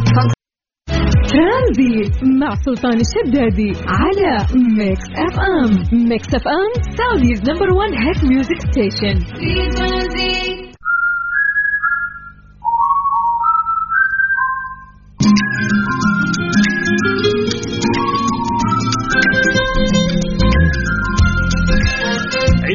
ترانزيت 1.34 2.24
مع 2.24 2.54
سلطان 2.54 3.00
الشدادي 3.00 3.72
على 3.86 4.46
Mix 4.78 5.04
FM 5.16 6.02
Mix 6.08 6.34
FM 6.34 6.82
Saudi's 6.96 7.50
number 7.50 7.74
1 7.74 7.92
hit 7.92 8.24
music 8.24 8.60
station 8.60 9.20
Frequency. 9.20 10.53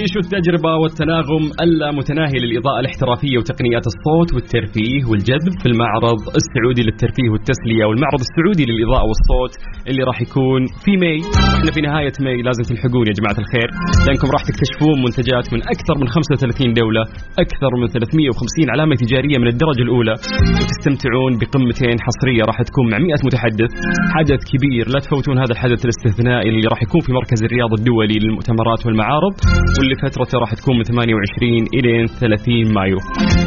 عيشوا 0.10 0.26
التجربة 0.28 0.72
والتناغم 0.82 1.44
اللامتناهي 1.66 2.38
للإضاءة 2.44 2.80
الاحترافية 2.84 3.38
وتقنيات 3.40 3.86
الصوت 3.92 4.30
والترفيه 4.36 5.00
والجذب 5.10 5.54
في 5.62 5.68
المعرض 5.72 6.20
السعودي 6.40 6.84
للترفيه 6.88 7.30
والتسلية 7.34 7.84
والمعرض 7.90 8.22
السعودي 8.28 8.64
للإضاءة 8.70 9.06
والصوت 9.10 9.54
اللي 9.90 10.04
راح 10.10 10.18
يكون 10.26 10.62
في 10.84 10.92
May. 11.04 11.20
إحنا 11.58 11.72
في 11.76 11.82
نهاية 11.88 12.16
May 12.26 12.38
لازم 12.48 12.64
تلحقون 12.70 13.06
يا 13.10 13.16
جماعة 13.20 13.38
الخير. 13.44 13.70
لأنكم 14.06 14.28
راح 14.36 14.44
تكتشفون 14.50 14.96
منتجات 15.06 15.46
من 15.54 15.62
أكثر 15.74 15.96
من 16.02 16.08
35 16.16 16.74
دولة 16.82 17.04
أكثر 17.46 17.72
من 17.82 17.88
350 17.96 18.68
علامة 18.74 18.96
تجارية 19.04 19.38
من 19.44 19.50
الدرجة 19.54 19.82
الأولى. 19.88 20.16
وتستمتعون 20.60 21.32
بقمتين 21.40 21.98
حصرية 22.06 22.44
راح 22.50 22.58
تكون 22.70 22.86
مع 22.92 22.98
100 22.98 23.22
متحدث. 23.28 23.72
حدث 24.16 24.42
كبير 24.52 24.86
لا 24.94 25.00
تفوتون 25.06 25.36
هذا 25.44 25.54
الحدث 25.56 25.80
الاستثنائي 25.88 26.50
اللي 26.52 26.68
راح 26.74 26.80
يكون 26.88 27.02
في 27.06 27.12
مركز 27.20 27.40
الرياض 27.48 27.72
الدولي 27.80 28.18
للمؤتمرات 28.24 28.82
والمعارض 28.86 29.34
واللي 29.78 29.96
فترته 30.04 30.36
راح 30.44 30.52
تكون 30.54 30.76
من 30.78 30.84
28 30.84 31.68
إلى 31.74 32.08
30 32.08 32.74
مايو. 32.76 32.98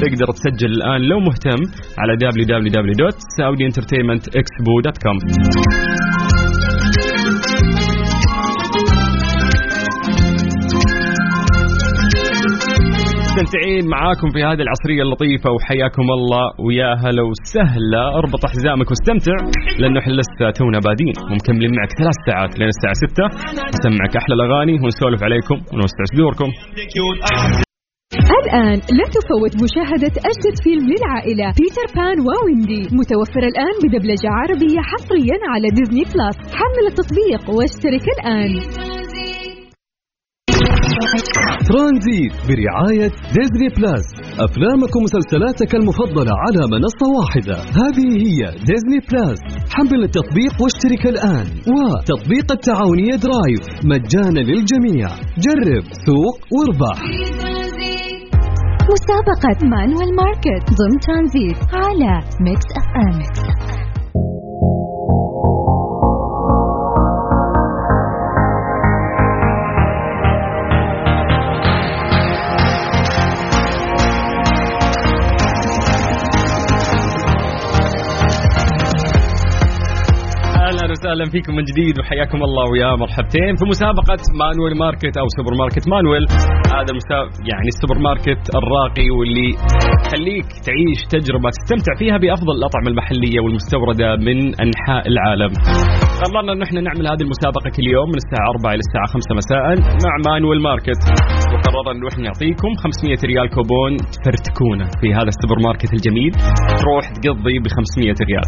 تقدر 0.00 0.26
تسجل 0.32 0.72
الآن 0.72 1.00
لو 1.00 1.20
مهتم 1.20 1.60
على 1.98 2.16
www.saudientertainmentexpo.com 2.24 5.16
مستمتعين 13.32 13.84
معاكم 13.96 14.28
في 14.34 14.40
هذه 14.48 14.62
العصرية 14.66 15.02
اللطيفة 15.06 15.48
وحياكم 15.54 16.06
الله 16.18 16.44
ويا 16.64 16.90
هلا 17.02 17.22
وسهلا. 17.30 18.04
اربط 18.20 18.42
حزامك 18.52 18.88
واستمتع 18.90 19.36
لأنه 19.80 19.98
إحنا 20.02 20.14
لسه 20.20 20.44
تونا 20.58 20.78
بادين. 20.86 21.14
ومكملين 21.30 21.72
معك 21.78 21.90
ثلاث 22.00 22.18
ساعات 22.28 22.52
لين 22.58 22.70
الساعة 22.74 22.96
6 23.04 23.24
نسمعك 23.74 24.12
أحلى 24.20 24.34
الأغاني 24.38 24.74
ونسولف 24.82 25.20
عليكم 25.28 25.56
ونوسع 25.72 26.02
صدوركم. 26.12 26.50
الآن 28.42 28.78
لا 28.98 29.06
تفوت 29.16 29.52
مشاهدة 29.64 30.14
أجدد 30.30 30.56
فيلم 30.64 30.86
للعائلة 30.92 31.46
Peter 31.60 31.88
Pan 31.96 32.18
و 32.28 32.36
Wendy. 32.36 32.82
متوفر 32.98 33.44
الآن 33.52 33.74
بدبلجة 33.82 34.28
عربية 34.38 34.80
حصريا 34.90 35.38
على 35.52 35.68
Disney 35.78 36.04
Plus. 36.12 36.36
حمل 36.58 36.84
التطبيق 36.90 37.42
واشترك 37.56 38.04
الآن. 38.16 38.52
ترانزيت 41.68 42.32
برعاية 42.48 43.10
Disney 43.36 43.68
Plus. 43.76 44.06
أفلامك 44.46 44.96
ومسلسلاتك 44.96 45.74
المفضلة 45.74 46.32
على 46.44 46.62
منصة 46.74 47.06
واحدة. 47.18 47.56
هذه 47.82 48.08
هي 48.26 48.40
Disney 48.68 48.98
Plus. 49.10 49.38
حمل 49.74 50.04
التطبيق 50.04 50.52
واشترك 50.62 51.06
الآن. 51.06 51.46
وتطبيق 51.74 52.52
التعاونية 52.52 53.14
Drive. 53.26 53.62
مجانا 53.84 54.40
للجميع. 54.40 55.08
جرب 55.44 55.84
سوق 56.06 56.36
واربح. 56.54 56.98
مسابقة 58.92 59.58
Manuel 59.62 60.16
Market 60.16 60.64
ضمن 60.78 60.98
ترانزيت 61.06 61.56
على 61.74 62.12
Mix 62.40 62.68
FM. 62.78 63.41
وسهلا 81.12 81.30
فيكم 81.30 81.52
من 81.58 81.64
جديد 81.70 81.94
وحياكم 82.00 82.40
الله 82.48 82.64
ويا 82.72 82.90
مرحبتين 83.02 83.52
في 83.60 83.64
مسابقة 83.74 84.22
Manuel 84.42 84.74
Market 84.84 85.14
أو 85.20 85.26
سوبر 85.36 85.52
ماركت 85.62 85.84
Manuel 85.94 86.24
هذا. 86.76 86.92
يعني 87.50 87.68
السوبر 87.74 87.98
ماركت 88.08 88.42
الراقي 88.60 89.08
واللي 89.16 89.50
يخليك 90.04 90.48
تعيش 90.68 91.00
تجربة 91.14 91.48
تستمتع 91.56 91.92
فيها 92.00 92.16
بأفضل 92.22 92.54
الأطعمة 92.60 92.88
المحلية 92.92 93.40
والمستوردة 93.44 94.08
من 94.26 94.38
أنحاء 94.64 95.02
العالم. 95.12 95.52
قررنا 96.22 96.52
انه 96.52 96.64
إحنا 96.68 96.80
نعمل 96.86 97.04
هذه 97.12 97.22
المسابقة 97.26 97.68
كل 97.76 97.86
يوم 97.96 98.08
من 98.12 98.18
الساعة 98.24 98.48
4 98.56 98.70
إلى 98.74 98.82
الساعة 98.86 99.06
5 99.14 99.34
مساء 99.40 99.64
مع 100.06 100.14
Manuel 100.28 100.60
Market 100.68 101.00
وقررنا 101.52 101.90
انه 101.94 102.06
إحنا 102.12 102.22
نعطيكم 102.28 102.70
500 102.84 103.16
ريال 103.30 103.46
كوبون 103.56 103.92
تفرتكونه 104.16 104.86
في 105.00 105.08
هذا 105.18 105.30
السوبر 105.34 105.58
ماركت 105.66 105.90
الجميل 105.96 106.32
تروح 106.80 107.04
تقضي 107.24 107.56
ب 107.64 107.66
500 107.76 108.14
ريال. 108.28 108.46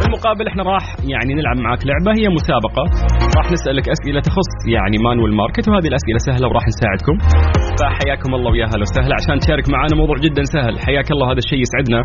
بالمقابل 0.00 0.44
إحنا 0.50 0.62
راح 0.72 0.84
يعني 1.12 1.30
نلعب 1.38 1.56
معاك 1.64 1.82
لعبه 1.92 2.12
هي 2.20 2.26
مسابقة. 2.38 2.84
راح 3.38 3.46
نسألك 3.56 3.86
أسئلة 3.96 4.20
تخص 4.28 4.50
يعني 4.76 4.96
Manuel 5.06 5.32
Market 5.40 5.64
وهذه 5.68 5.88
الأسئلة 5.92 6.18
سهلة 6.28 6.46
وراح 6.48 6.64
نساعدكم. 6.72 7.14
فحياكم 7.80 8.30
الله 8.36 8.50
ويا 8.52 8.66
هلا 8.72 8.84
وسهلا. 8.86 9.14
عشان 9.20 9.36
تشارك 9.42 9.66
معنا 9.74 9.94
موضوع 10.00 10.16
جدا 10.26 10.42
سهل 10.54 10.74
حياك 10.86 11.08
الله 11.14 11.26
هذا 11.32 11.40
الشيء 11.44 11.60
يسعدنا. 11.64 12.00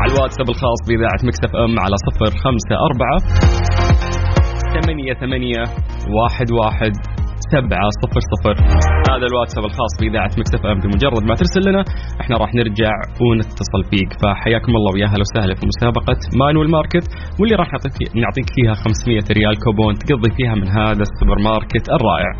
على 0.00 0.10
الواتساب 0.14 0.48
الخاص 0.54 0.80
بإذاعة 0.88 1.20
Mix 1.28 1.50
FM 1.64 1.74
على 1.84 1.96
صفر 2.06 2.30
خمسة 2.44 2.74
أربعة 2.88 3.18
ثمانية 4.74 5.12
ثمانية 5.22 5.62
واحد 6.16 6.48
واحد 6.60 6.92
سبعة 7.54 7.88
صفر 8.02 8.20
صفر. 8.32 8.54
هذا 9.12 9.26
الواتساب 9.30 9.64
الخاص 9.70 9.92
بإذاعة 10.00 10.32
Mix 10.40 10.60
FM. 10.66 10.78
بمجرد 10.82 11.22
ما 11.28 11.34
ترسل 11.40 11.62
لنا 11.68 11.82
إحنا 12.22 12.34
راح 12.42 12.50
نرجع 12.54 12.92
ونتصل 13.24 13.82
فيك. 13.90 14.10
فحياكم 14.22 14.72
الله 14.78 14.90
ويا 14.94 15.08
هلا 15.12 15.24
وسهلا 15.26 15.54
في 15.60 15.64
مسابقة 15.72 16.20
Manuel 16.40 16.70
Market 16.76 17.04
واللي 17.38 17.56
راح 17.60 17.68
نعطيك 17.72 17.96
نعطيك 18.24 18.48
فيها 18.56 18.74
500 18.74 19.24
ريال 19.38 19.54
كوبون 19.64 19.94
تقضي 19.94 20.30
فيها 20.36 20.54
من 20.60 20.68
هذا 20.80 21.02
السوبر 21.08 21.38
ماركت 21.48 21.84
الرائع. 21.96 22.30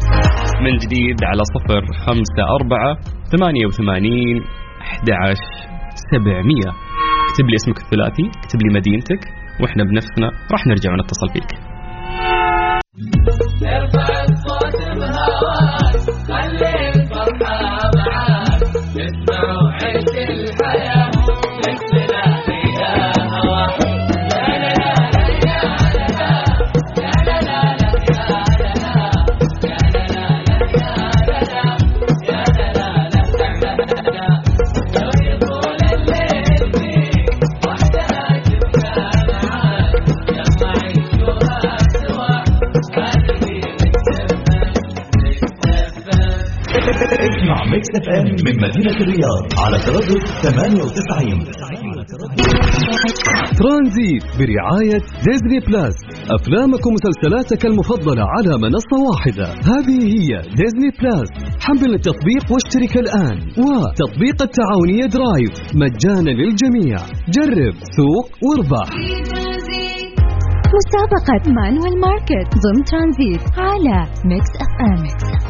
من 0.64 0.74
جديد 0.82 1.18
على 1.30 1.42
صفر 1.54 1.82
خمسة 2.04 2.42
أربعة 2.58 2.90
ثمانية 3.32 3.66
وثمانين 3.66 4.36
أحد 4.84 5.06
عشر 5.22 5.52
سبعمية. 6.12 6.70
اكتب 7.28 7.46
لي 7.50 7.56
اسمك 7.60 7.78
الثلاثي 7.84 8.26
اكتب 8.42 8.58
لي 8.64 8.70
مدينتك 8.78 9.22
وإحنا 9.60 9.84
بنفسنا 9.84 10.28
راح 10.52 10.66
نرجع 10.66 10.92
ونتصل 10.92 11.28
فيك. 11.32 11.50
Mix 47.88 48.08
FM 48.08 48.26
من 48.46 48.54
مدينة 48.64 48.96
الرياض 49.00 49.44
على 49.64 49.78
تردد 49.78 50.20
98 50.42 51.44
ترانزيت 53.58 54.24
برعاية 54.38 55.00
Disney 55.26 55.58
Plus. 55.68 55.96
أفلامك 56.30 56.86
ومسلسلاتك 56.86 57.66
المفضلة 57.66 58.24
على 58.34 58.58
منصة 58.58 58.96
واحدة. 59.08 59.44
هذه 59.44 59.98
هي 60.14 60.30
Disney 60.60 60.90
Plus. 61.00 61.28
حمل 61.60 61.94
التطبيق 61.94 62.44
واشترك 62.52 62.96
الآن. 62.96 63.38
وتطبيق 63.58 64.42
التعاونية 64.42 65.06
Drive. 65.06 65.52
مجانا 65.74 66.30
للجميع. 66.30 66.96
جرب 67.34 67.74
سوق 67.96 68.28
واربح. 68.44 68.88
مسابقة 70.78 71.52
Manuel 71.52 72.00
Market. 72.00 72.48
ضمن 72.64 72.84
ترانزيت 72.84 73.58
على 73.58 73.96
ميكس 74.24 74.52
أف 74.64 74.72
أم. 74.80 75.47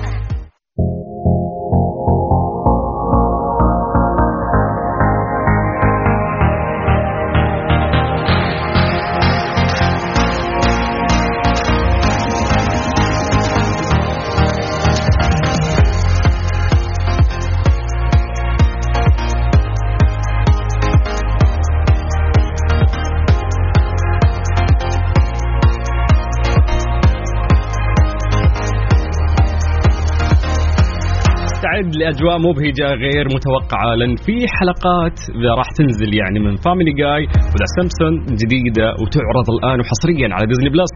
استعد 31.88 32.02
لأجواء 32.02 32.38
مبهجة 32.38 32.86
غير 33.04 33.24
متوقعة. 33.36 33.94
لأن 33.94 34.16
في 34.16 34.36
حلقات 34.56 35.18
راح 35.58 35.68
تنزل 35.78 36.10
يعني 36.20 36.38
من 36.38 36.56
Family 36.56 36.92
Guy 36.92 37.22
و 37.52 37.56
The 37.56 37.66
Simpsons 37.76 38.14
جديدة 38.42 38.86
وتعرض 39.00 39.46
الآن 39.54 39.78
وحصريا 39.80 40.28
على 40.36 40.46
Disney 40.46 40.70
Plus 40.74 40.92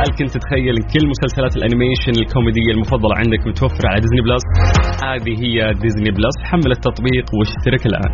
هل 0.00 0.10
كنت 0.18 0.30
تتخيل 0.36 0.76
كل 0.92 1.04
مسلسلات 1.14 1.52
ال 1.56 1.62
animation 1.62 2.14
الكوميدية 2.22 2.72
المفضلة 2.76 3.14
عندك 3.22 3.40
متوفرة 3.50 3.88
على 3.90 4.00
Disney 4.04 4.22
Plus 4.26 4.44
هذه 5.08 5.34
هي 5.44 5.56
Disney 5.84 6.10
Plus 6.16 6.36
حمل 6.50 6.70
التطبيق 6.76 7.26
واشترك 7.36 7.82
الآن. 7.90 8.12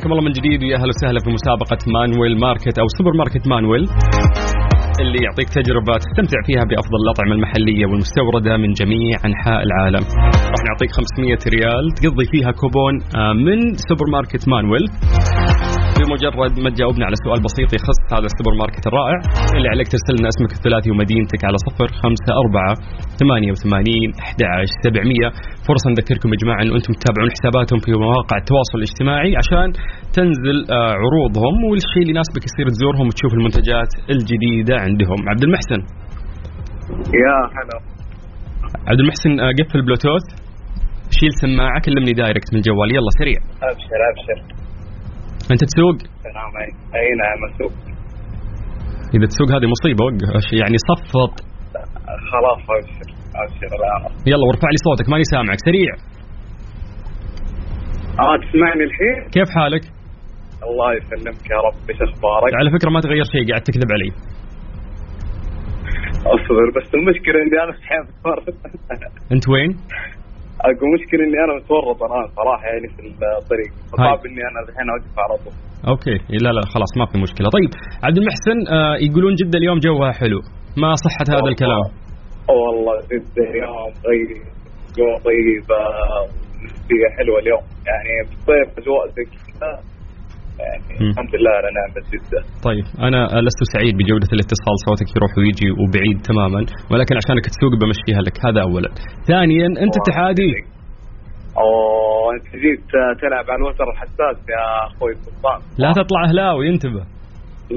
حياكم 0.00 0.12
الله 0.12 0.24
من 0.24 0.32
جديد. 0.32 0.62
ويا 0.62 0.76
أهلا 0.76 0.88
وسهلا 0.88 1.20
في 1.24 1.30
مسابقة 1.30 1.78
Manuel 1.96 2.40
Market 2.40 2.78
أو 2.78 2.86
سوبر 2.98 3.12
ماركت 3.12 3.48
Manuel 3.48 3.84
اللي 5.00 5.18
يعطيك 5.26 5.48
تجربة 5.48 5.92
تستمتع 6.04 6.38
فيها 6.46 6.64
بأفضل 6.68 6.98
الأطعمة 7.04 7.32
المحلية 7.32 7.86
والمستوردة 7.86 8.56
من 8.56 8.72
جميع 8.80 9.16
أنحاء 9.24 9.62
العالم. 9.62 10.04
راح 10.52 10.62
نعطيك 10.68 10.90
500 10.90 11.38
ريال 11.54 11.84
تقضي 12.02 12.26
فيها 12.32 12.50
كوبون 12.50 12.94
آه، 13.16 13.32
من 13.32 13.58
سوبر 13.88 14.06
ماركت 14.12 14.48
Manuel. 14.48 14.84
بمجرد 16.00 16.52
ما 16.64 16.70
تجاوبنا 16.74 17.04
على 17.08 17.16
سؤال 17.24 17.38
بسيط 17.46 17.70
يخص 17.78 18.00
هذا 18.14 18.26
السوبر 18.30 18.52
ماركت 18.62 18.84
الرائع. 18.90 19.18
اللي 19.56 19.68
عليك 19.74 19.88
ترسل 19.92 20.14
لنا 20.18 20.28
اسمك 20.32 20.52
الثلاثي 20.58 20.88
ومدينتك 20.92 21.40
على 21.48 21.58
صفر 21.66 21.88
خمسة 22.02 22.30
أربعة 22.42 22.72
ثمانية 23.20 23.50
وثمانين 23.54 24.08
أحد 24.22 24.38
سبعمية. 24.84 25.28
فرصة 25.68 25.86
نذكركم 25.92 26.28
يا 26.32 26.38
جماعة 26.42 26.60
أن 26.64 26.70
أنتم 26.78 26.92
تتابعون 27.00 27.30
حساباتهم 27.36 27.78
في 27.84 27.90
مواقع 28.06 28.36
التواصل 28.42 28.76
الاجتماعي 28.80 29.30
عشان 29.40 29.68
تنزل 30.16 30.58
آه، 30.76 30.94
عروضهم 31.02 31.54
والشيء 31.68 32.02
اللي 32.02 32.14
يناسبك 32.16 32.42
يصير 32.48 32.66
تزورهم 32.74 33.06
وتشوف 33.08 33.32
المنتجات 33.38 33.90
الجديدة 34.14 34.74
عندهم. 34.86 35.18
عبد 35.32 35.42
المحسن. 35.48 35.80
يا 37.22 37.36
هلا. 37.56 37.76
عبد 38.88 39.00
المحسن 39.04 39.32
آه، 39.44 39.52
قفل 39.58 39.80
بلوتوث. 39.86 40.26
شيل 41.18 41.32
سماعة 41.44 41.80
كلمني 41.86 42.12
direct 42.20 42.48
من 42.52 42.58
الجوال 42.60 42.88
يلا 42.96 43.12
سريع. 43.18 43.38
أبشر 43.70 44.00
أبشر. 44.10 44.38
أنت 45.52 45.62
تسوق؟ 45.70 45.96
عليكم 46.26 46.78
اي 46.94 47.08
نعم 47.22 47.40
أسوق. 47.48 47.72
إذا 49.14 49.26
تسوق 49.32 49.48
هذه 49.56 49.66
مصيبة 49.74 50.02
وقف. 50.04 50.52
يعني 50.62 50.76
صفط 50.90 51.32
خلاص 52.32 52.60
ابشر 52.76 53.08
ابشر 53.42 53.70
الان 53.78 54.02
يلا 54.26 54.44
وارفع 54.48 54.68
لي 54.74 54.80
صوتك 54.86 55.08
ماني 55.12 55.24
سامعك. 55.24 55.58
سريع. 55.68 55.92
آه 58.24 58.36
تسمعني 58.42 58.84
الحين؟ 58.88 59.18
كيف 59.36 59.48
حالك؟ 59.58 59.84
الله 60.68 60.88
يسلمك 60.98 61.50
يا 61.50 61.58
رب. 61.66 61.78
إيش 61.90 62.00
أخبارك؟ 62.08 62.50
على 62.60 62.70
فكرة 62.76 62.90
ما 62.90 63.00
تغير 63.00 63.24
شيء 63.32 63.48
قاعد 63.48 63.62
تكذب 63.62 63.92
علي. 63.96 64.10
أصبر 66.34 66.64
بس 66.76 66.94
المشكلة 66.94 67.38
إني 67.42 67.56
أنا 67.64 67.72
متورط 68.08 68.54
أنت 69.32 69.48
وين؟ 69.48 69.70
أقول 70.68 70.88
مشكلة 70.96 71.22
إني 71.26 71.38
أنا 71.44 71.54
متورط 71.60 72.02
الآن 72.08 72.26
صراحة 72.38 72.64
يعني 72.72 72.88
في 72.94 73.00
الطريق 73.42 73.70
صعب 73.98 74.20
إني 74.28 74.42
أنا 74.50 74.58
الحين 74.68 74.86
أوقف 74.94 75.16
على 75.24 75.34
طول. 75.42 75.54
okay. 75.90 76.16
لا 76.44 76.50
لا 76.56 76.62
خلاص 76.74 76.90
ما 77.00 77.06
في 77.10 77.16
مشكلة. 77.26 77.46
طيب 77.56 77.70
عبد 78.06 78.18
المحسن 78.22 78.58
آه 78.76 78.96
يقولون 79.06 79.34
جده 79.40 79.58
اليوم 79.58 79.78
جوها 79.86 80.12
حلو. 80.20 80.40
ما 80.82 80.90
صحة 81.06 81.26
هذا 81.28 81.36
والله. 81.36 81.52
الكلام؟ 81.54 81.84
والله 82.48 82.96
جدا 83.12 83.46
يوم 83.64 83.90
طيب 84.06 84.28
جو 84.96 85.08
طيبه 85.28 85.80
نسبيه 86.64 87.06
حلوة 87.16 87.38
اليوم. 87.42 87.64
يعني 87.88 88.10
في 88.28 88.32
الصيف 88.36 88.68
أجواء 88.78 89.02
زي 89.16 89.24
كذا. 89.32 89.70
يعني. 90.68 91.10
الحمد 91.12 91.32
لله 91.36 91.52
على 91.58 91.68
نعمة 91.78 92.00
جدة. 92.12 92.40
طيب 92.68 92.84
أنا 93.06 93.20
لست 93.46 93.60
سعيد 93.74 93.94
بجودة 94.00 94.30
الاتصال 94.36 94.76
صوتك 94.86 95.08
يروح 95.16 95.32
ويجي 95.38 95.70
وبعيد 95.80 96.18
تماما 96.30 96.60
ولكن 96.90 97.14
عشانك 97.20 97.44
تسوق 97.52 97.72
بمشيها 97.80 98.20
لك 98.26 98.36
هذا 98.46 98.60
اولا. 98.68 98.90
ثانيا 99.30 99.66
أنت 99.84 99.94
اتحادي؟ 100.00 100.52
أوه 101.64 102.26
أنت 102.34 102.48
جيت 102.62 102.84
تلعب 103.22 103.46
على 103.50 103.58
الوتر 103.62 103.86
الحساس 103.94 104.36
يا 104.54 104.64
أخوي 104.88 105.12
سلطان. 105.26 105.58
لا 105.82 105.90
تطلع 105.92 106.20
اهلاوي 106.28 106.68
انتبه. 106.68 107.02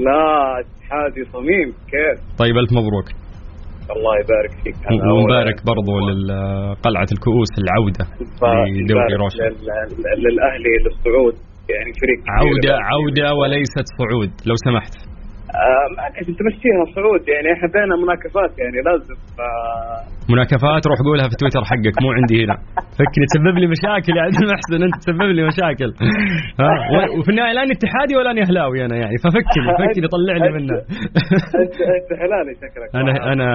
لا 0.06 0.24
اتحادي 0.62 1.22
صميم 1.32 1.68
كيف؟ 1.92 2.38
طيب 2.38 2.54
ألف 2.62 2.72
مبروك. 2.72 3.08
الله 3.96 4.12
يبارك 4.22 4.52
فيك. 4.64 4.76
ومبارك 5.12 5.56
برضو 5.70 5.92
لقلعه 6.28 7.10
الكؤوس 7.12 7.52
العودة 7.62 8.04
لدوري 8.76 9.14
روشن. 9.22 9.38
لل- 9.38 9.54
لل- 9.54 10.22
للأهلي 10.24 10.74
للصعود. 10.84 11.34
يعني 11.72 11.90
فريق 12.00 12.18
كبير. 12.24 12.34
عوده 12.38 12.74
عودة 12.90 13.28
وليست 13.40 13.86
صعود. 13.98 14.32
لو 14.48 14.56
سمحت. 14.66 14.94
آه 15.64 15.86
معلش 15.96 16.28
أنت 16.32 16.40
مشيها 16.48 16.84
صعود. 16.96 17.22
يعني 17.34 17.48
إحنا 17.54 17.66
بينا 17.74 17.94
مناكفات 18.02 18.52
يعني 18.62 18.78
لازم. 18.88 19.16
آه 19.44 20.00
مناكفات؟ 20.32 20.82
روح 20.90 20.98
قولها 21.08 21.26
في 21.30 21.36
تويتر 21.40 21.62
حقك. 21.70 21.94
مو 22.02 22.08
عندي 22.18 22.36
هنا. 22.44 22.56
فكني 22.96 23.26
تسبب 23.30 23.54
لي 23.62 23.66
مشاكل 23.74 24.12
يا 24.18 24.22
عبد 24.26 24.38
المحسن 24.44 24.82
أنت 24.86 24.94
تسبب 25.02 25.30
لي 25.36 25.42
مشاكل. 25.50 25.90
ها؟ 26.60 26.70
وفي 27.18 27.30
النهاية 27.32 27.52
لا 27.56 27.62
اني 27.62 27.74
اتحادي 27.78 28.14
ولا 28.18 28.30
اني 28.30 28.42
أهلاوي 28.46 28.78
أنا 28.86 28.96
يعني. 29.02 29.16
ففكني 29.24 29.60
فكني 29.78 30.06
طلعني 30.14 30.48
منها 30.56 30.78
انت 31.62 31.76
انت 31.96 32.10
هلالي 32.22 32.52
شكلك. 32.62 32.88
أنا 33.00 33.32
أنا 33.32 33.48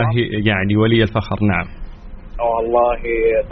يعني 0.49 0.73
ولي 0.81 1.01
الفخر. 1.07 1.37
نعم. 1.53 1.67
والله 2.55 2.99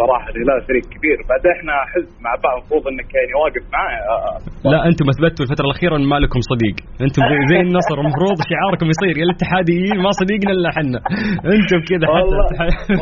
صراحة 0.02 0.30
الهلال 0.34 0.60
فريق 0.69 0.86
كبير. 0.95 1.17
بعد 1.32 1.43
إحنا 1.56 1.73
حزب 1.91 2.13
مع 2.26 2.32
بعض 2.45 2.56
المفروض 2.58 2.84
انك 2.91 3.10
يعني 3.17 3.34
واقف 3.43 3.63
آه، 4.13 4.36
لا 4.73 4.80
أنتم 4.89 5.06
اثبتوا 5.13 5.41
الفترة 5.45 5.65
الأخيرة 5.69 5.95
إن 6.00 6.06
ما 6.13 6.17
لكم 6.23 6.39
صديق. 6.52 6.76
أنتم 7.06 7.21
زي, 7.32 7.38
زي 7.52 7.60
النصر 7.67 7.95
المفروض 8.04 8.38
شعاركم 8.52 8.88
يصير. 8.93 9.15
يا 9.19 9.26
الاتحاديين 9.28 9.97
ما 10.06 10.12
صديقنا 10.21 10.52
إلا 10.56 10.69
حنا 10.78 11.00
أنتم 11.56 11.80
كذا 11.89 12.06
حتى 12.15 12.36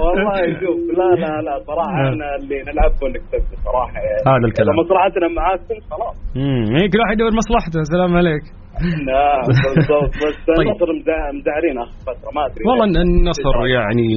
والله 0.01 0.37
شوف 0.61 0.77
لا 0.99 1.09
لا 1.23 1.33
لا 1.47 1.53
صراحة 1.69 1.97
نعم. 2.01 2.07
إحنا 2.09 2.27
اللي 2.39 2.57
نلعب 2.67 2.93
ونكسب 3.03 3.41
صراحة. 3.67 3.97
يعني 4.07 4.21
هذا 4.31 4.45
الكلام. 4.49 4.75
مصلحتنا 4.83 5.27
معاكم 5.37 5.77
خلاص. 5.91 6.15
امم 6.37 6.65
كل 6.91 6.99
واحد 7.03 7.15
يدور 7.17 7.33
مصلحته. 7.41 7.79
سلام 7.93 8.11
عليك. 8.19 8.45
نعم 9.11 9.43
بالضبط. 9.47 10.13
بس 10.23 10.37
طيب. 10.57 10.67
النصر 10.67 10.89
مزعلين 11.37 11.77
آخر 11.83 11.95
فترة 12.07 12.29
ما 12.35 12.41
أدري. 12.45 12.63
والله 12.67 12.85
إن 12.89 12.97
النصر 13.07 13.55
يعني 13.77 14.09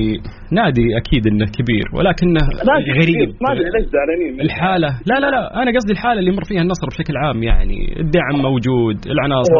نادي 0.59 0.87
أكيد 1.01 1.23
إنه 1.31 1.47
كبير 1.59 1.87
ولكنه 1.97 2.43
غريب. 3.01 3.29
ما 3.45 3.49
أدري 3.53 3.69
ليش 3.75 3.87
زعلانين؟ 3.97 4.33
منه. 4.33 4.43
الحالة 4.47 4.91
لا 5.11 5.17
لا 5.23 5.29
لا. 5.35 5.43
أنا 5.63 5.71
قصدي 5.77 5.93
الحالة 5.97 6.19
اللي 6.21 6.31
يمر 6.33 6.45
فيها 6.51 6.63
النصر 6.67 6.87
بشكل 6.93 7.15
عام 7.23 7.43
يعني 7.51 7.79
الدعم 8.03 8.37
موجود 8.49 8.97
العناصر 9.13 9.55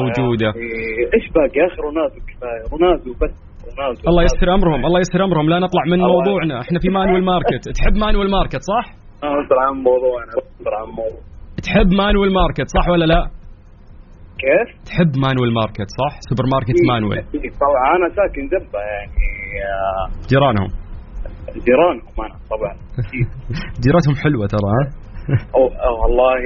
موجودة. 0.00 0.48
أخي، 0.50 1.14
إيش 1.14 1.24
باقي؟ 1.34 1.56
يا 1.60 1.66
أخي 1.68 1.78
رونالدو 1.86 2.20
كفاية. 2.30 2.62
رونالدو 2.72 3.10
بس 3.22 3.34
رونالدو. 3.68 4.02
الله 4.10 4.22
يستر 4.28 4.48
أمرهم 4.54 4.80
الله 4.86 5.00
يستر 5.04 5.24
أمرهم. 5.24 5.46
لا 5.52 5.58
نطلع 5.58 5.84
من 5.92 5.98
موضوعنا. 5.98 6.60
إحنا 6.64 6.78
في 6.82 6.88
Manuel 6.88 7.24
Market. 7.24 7.62
تحب 7.78 7.94
Manuel 8.04 8.30
Market 8.30 8.62
صح؟ 8.72 8.84
انصر 9.24 9.58
عن 9.64 9.74
موضوعنا 9.88 10.32
عن 10.78 10.88
موضوع. 11.00 11.22
تحب 11.66 11.90
Manuel 12.02 12.32
Market 12.32 12.68
صح 12.76 12.88
ولا 12.88 13.04
لا؟ 13.04 13.39
كيف؟ 14.42 14.68
تحب 14.90 15.10
Manuel 15.24 15.50
Market 15.60 15.88
صح؟ 16.00 16.12
سوبر 16.28 16.44
ماركت 16.54 16.78
Manuel 16.92 17.18
أكيد 17.18 17.52
طبعا 17.64 17.82
أنا 17.96 18.08
ساكن 18.18 18.42
جنبه 18.52 18.80
يعني 18.94 19.26
آه، 19.68 20.04
جيرانهم 20.30 20.70
جيرانهم 21.66 22.14
أنا 22.26 22.36
طبعا 22.52 22.72
أكيد 23.02 23.28
جيرتهم 23.84 24.14
حلوة 24.24 24.46
ترى 24.54 24.70
ها؟ 24.76 24.84
أو- 25.58 25.74
أو 25.86 25.94
والله 26.02 26.40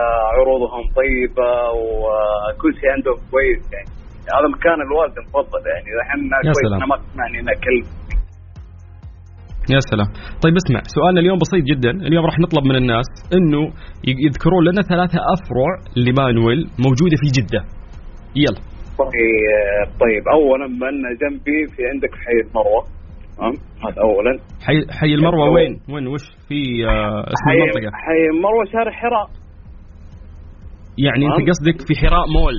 آه، 0.00 0.22
عروضهم 0.34 0.84
طيبة 1.00 1.50
وكل 1.80 2.72
شيء 2.80 2.90
عندهم 2.96 3.18
كويس 3.32 3.62
يعني 3.74 3.90
هذا 4.36 4.48
مكان 4.56 4.78
الوالد 4.86 5.14
المفضل 5.22 5.62
يعني 5.72 5.88
الحين 5.98 6.20
كويس. 6.42 6.72
أنا 6.78 6.86
ما 6.92 6.96
تسمعني 7.02 7.36
أنا 7.44 7.52
كلب 7.66 7.86
يا 9.76 9.80
سلام. 9.90 10.08
طيب 10.44 10.54
اسمع 10.62 10.80
سؤالنا 10.96 11.20
اليوم 11.20 11.38
بسيط 11.38 11.64
جدا. 11.64 11.90
اليوم 11.90 12.24
راح 12.26 12.38
نطلب 12.38 12.64
من 12.70 12.76
الناس 12.76 13.08
إنه 13.36 13.62
يذكرون 14.26 14.62
لنا 14.68 14.82
ثلاثة 14.82 15.18
أفرع 15.34 15.70
لمانويل 15.96 16.60
موجودة 16.86 17.16
في 17.22 17.28
جدة. 17.38 17.62
يلا. 18.36 18.60
طيب 18.98 19.88
طيب 20.04 20.24
اولا 20.36 20.66
من 20.66 20.94
جنبي 21.22 21.58
في 21.76 21.82
عندك 21.92 22.12
حي 22.24 22.36
المروة؟ 22.46 22.82
تمام 23.36 23.54
هذا 23.84 24.00
اولا. 24.02 24.32
حي, 24.66 24.76
حي 25.00 25.14
المروة 25.14 25.50
وين؟ 25.50 25.80
وين؟ 25.92 26.06
وش 26.06 26.24
في 26.48 26.86
آه 26.88 27.20
اسم 27.20 27.44
حي 27.48 27.56
المنطقة؟ 27.56 27.90
حي 28.06 28.20
المروة 28.34 28.64
شارع 28.72 28.92
حراء. 28.92 29.26
يعني 30.98 31.24
أنت. 31.26 31.48
قصدك 31.48 31.78
في 31.88 31.94
حراء 32.02 32.24
مول. 32.36 32.56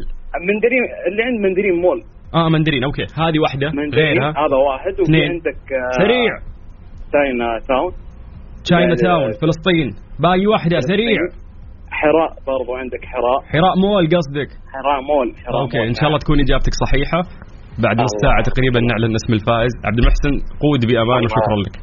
مندرين 0.50 0.84
اللي 1.08 1.24
عند 1.24 1.39
مندرين 1.45 1.82
مول. 1.82 2.04
آه 2.34 2.50
مندرين. 2.50 2.84
okay. 2.84 3.04
هذه 3.04 3.39
واحدة 3.39 3.67
مندرين 3.74 4.06
غيرها. 4.06 4.30
هذا 4.30 4.56
واحد 4.56 4.93
وفي. 5.00 5.24
عندك 5.24 5.62
آه، 5.71 6.04
سريع. 6.04 6.51
China 7.13 7.48
Town 7.70 7.91
China 8.65 8.84
يعني- 8.84 8.95
Town 9.08 9.32
فلسطين 9.41 9.88
باقي 10.26 10.45
واحدة 10.54 10.78
سريع 10.91 11.19
حراء 12.02 12.32
برضو 12.52 12.71
عندك 12.82 13.04
حراء 13.13 13.39
حراء 13.54 13.74
مول 13.86 14.04
قصدك 14.15 14.50
حراء 14.76 15.00
مول 15.12 15.28
حراء 15.45 15.62
okay 15.62 15.78
مول. 15.78 15.88
ان 15.91 15.93
شاء 16.00 16.08
الله 16.08 16.19
تكون 16.24 16.38
اجابتك 16.45 16.74
صحيحة 16.86 17.19
بعد 17.86 17.97
نص. 18.06 18.13
ساعة 18.24 18.41
تقريبا 18.52 18.80
نعلن 18.89 19.13
اسم 19.19 19.32
الفائز 19.39 19.74
عبد 19.88 20.00
المحسن 20.02 20.34
سوق 20.63 20.82
بأمان. 20.89 21.21
وشكرا 21.26 21.58
لك 21.65 21.76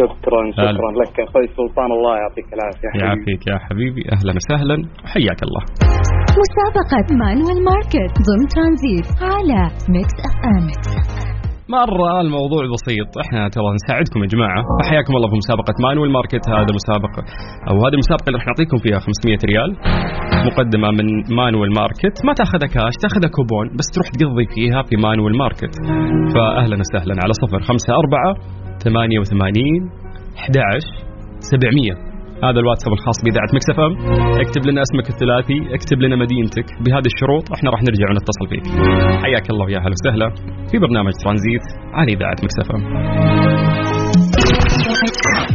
شكرا. 0.00 0.40
شكرا 0.60 0.90
لك. 1.00 1.12
يا 1.18 1.24
أخوي 1.28 1.46
سلطان 1.58 1.90
الله 1.96 2.14
يعطيك 2.22 2.48
العافية. 2.56 2.88
حبيبي. 2.92 3.04
يعافيك 3.04 3.42
يا 3.50 3.56
حبيبي. 3.66 4.02
أهلا 4.16 4.32
وسهلا. 4.38 4.76
حياك 5.12 5.40
الله. 5.46 5.62
مسابقة 6.42 7.06
Manuel 7.22 7.58
Market 7.70 8.12
ضمن 8.28 8.46
ترانزيت 8.54 9.08
على 9.32 9.60
Mix 9.94 10.16
FM 10.28 10.66
مرة 11.70 12.20
الموضوع 12.20 12.62
بسيط. 12.74 13.10
إحنا 13.24 13.48
ترى 13.48 13.68
نساعدكم 13.78 14.18
يا 14.22 14.28
جماعة. 14.34 14.60
فحياكم 14.78 15.16
الله 15.16 15.28
في 15.30 15.36
مسابقة 15.36 15.74
Manuel 15.86 16.10
Market. 16.10 16.48
هذا 16.48 16.72
مسابقة 16.80 17.22
أو 17.68 17.76
هذه 17.84 17.94
المسابقة 17.98 18.26
اللي 18.28 18.38
راح 18.38 18.46
نعطيكم 18.46 18.76
فيها 18.84 18.98
500 18.98 19.38
ريال. 19.50 19.70
مقدمة 20.48 20.88
من 20.98 21.36
Manuel 21.36 21.70
Market. 21.80 22.14
ما 22.26 22.32
تاخذها 22.32 22.68
كاش 22.74 22.94
تاخذها 23.04 23.30
كوبون 23.36 23.66
بس 23.78 23.86
تروح 23.94 24.08
تقضي 24.08 24.46
فيها 24.54 24.82
في 24.88 24.96
Manuel 24.96 25.34
Market. 25.42 25.74
فاهلا 26.34 26.76
وسهلا 26.82 27.14
على 27.22 27.32
صفر. 27.42 27.60
خمسة 27.68 27.90
أربعة 28.02 28.30
ثمانية 28.84 29.18
وثمانين 29.18 29.80
11 30.38 30.80
700 31.38 32.07
هذا 32.46 32.58
الواتساب 32.62 32.92
الخاص 32.92 33.18
بإذاعة 33.24 33.50
Mix 33.54 33.68
FM. 33.72 33.94
اكتب 34.44 34.62
لنا 34.68 34.80
اسمك 34.82 35.06
الثلاثي 35.14 35.58
اكتب 35.76 35.98
لنا 36.02 36.16
مدينتك. 36.16 36.66
بهذه 36.84 37.08
الشروط 37.12 37.44
إحنا 37.56 37.70
راح 37.70 37.80
نرجع 37.82 38.06
ونتصل 38.10 38.46
فيك. 38.50 38.64
حياك 39.22 39.50
الله 39.50 39.64
ويا 39.66 39.78
أهلا 39.78 39.94
وسهلا 39.98 40.28
في 40.70 40.78
برنامج 40.78 41.12
ترانزيت 41.24 41.64
على 41.98 42.12
إذاعة 42.16 42.36
Mix 42.44 42.56
FM. 42.62 42.82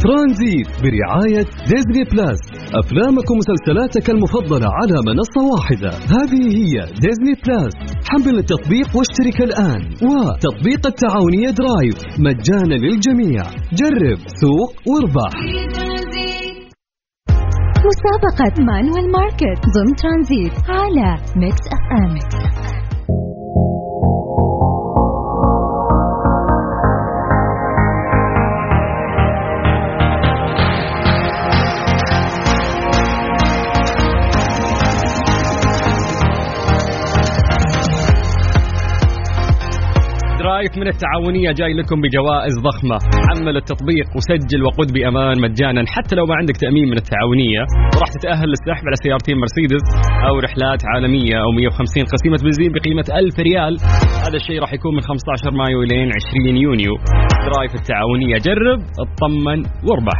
ترانزيت 0.04 0.68
برعاية 0.82 1.46
Disney 1.70 2.02
Plus. 2.12 2.40
أفلامك 2.82 3.26
ومسلسلاتك 3.30 4.10
المفضلة 4.10 4.68
على 4.78 4.96
منصة 5.08 5.40
واحدة. 5.52 5.90
هذه 6.16 6.42
هي 6.58 6.74
Disney 7.04 7.34
Plus. 7.46 7.74
حمل 8.10 8.38
التطبيق 8.38 8.88
واشترك 8.96 9.38
الآن. 9.48 9.82
وتطبيق 10.08 10.82
التعاونية 10.86 11.50
Drive. 11.60 11.98
مجانا 12.18 12.74
للجميع. 12.74 13.42
جرب 13.80 14.18
سوق 14.42 14.72
واربح. 14.88 15.32
مسابقة 17.90 18.64
Manuel 18.64 19.10
Market 19.12 19.60
ضمن 19.74 19.94
ترانزيت 19.96 20.52
على 20.68 21.16
Mix 21.36 21.64
FM. 21.76 22.14
Drive 40.64 40.78
من 40.78 40.88
التعاونية 40.88 41.50
جاي 41.60 41.72
لكم 41.80 42.00
بجوائز 42.00 42.54
ضخمة. 42.68 42.98
حمل 43.28 43.56
التطبيق 43.56 44.06
وسجل 44.16 44.60
وقود 44.66 44.92
بأمان 44.92 45.36
مجانا. 45.40 45.84
حتى 45.94 46.16
لو 46.16 46.26
ما 46.26 46.34
عندك 46.40 46.56
تأمين 46.56 46.86
من 46.90 46.96
التعاونية 47.02 47.62
وراح 47.94 48.08
تتأهل 48.16 48.48
للسحب 48.52 48.84
على 48.88 48.96
سيارتين 49.04 49.36
مرسيدس 49.44 49.84
أو 50.28 50.34
رحلات 50.46 50.80
عالمية 50.90 51.36
أو 51.44 51.50
150 51.52 52.04
قسيمة 52.14 52.38
بنزين 52.44 52.72
بقيمة 52.76 53.08
1000 53.20 53.34
ريال. 53.48 53.74
هذا 54.26 54.36
الشيء 54.40 54.58
راح 54.64 54.72
يكون 54.72 54.92
من 54.94 55.02
15 55.02 55.50
مايو 55.60 55.82
إلين 55.82 56.08
20 56.18 56.56
يونيو. 56.56 56.94
Drive 57.48 57.72
التعاونية. 57.80 58.36
جرب 58.46 58.80
اطمن 59.04 59.58
واربح. 59.86 60.18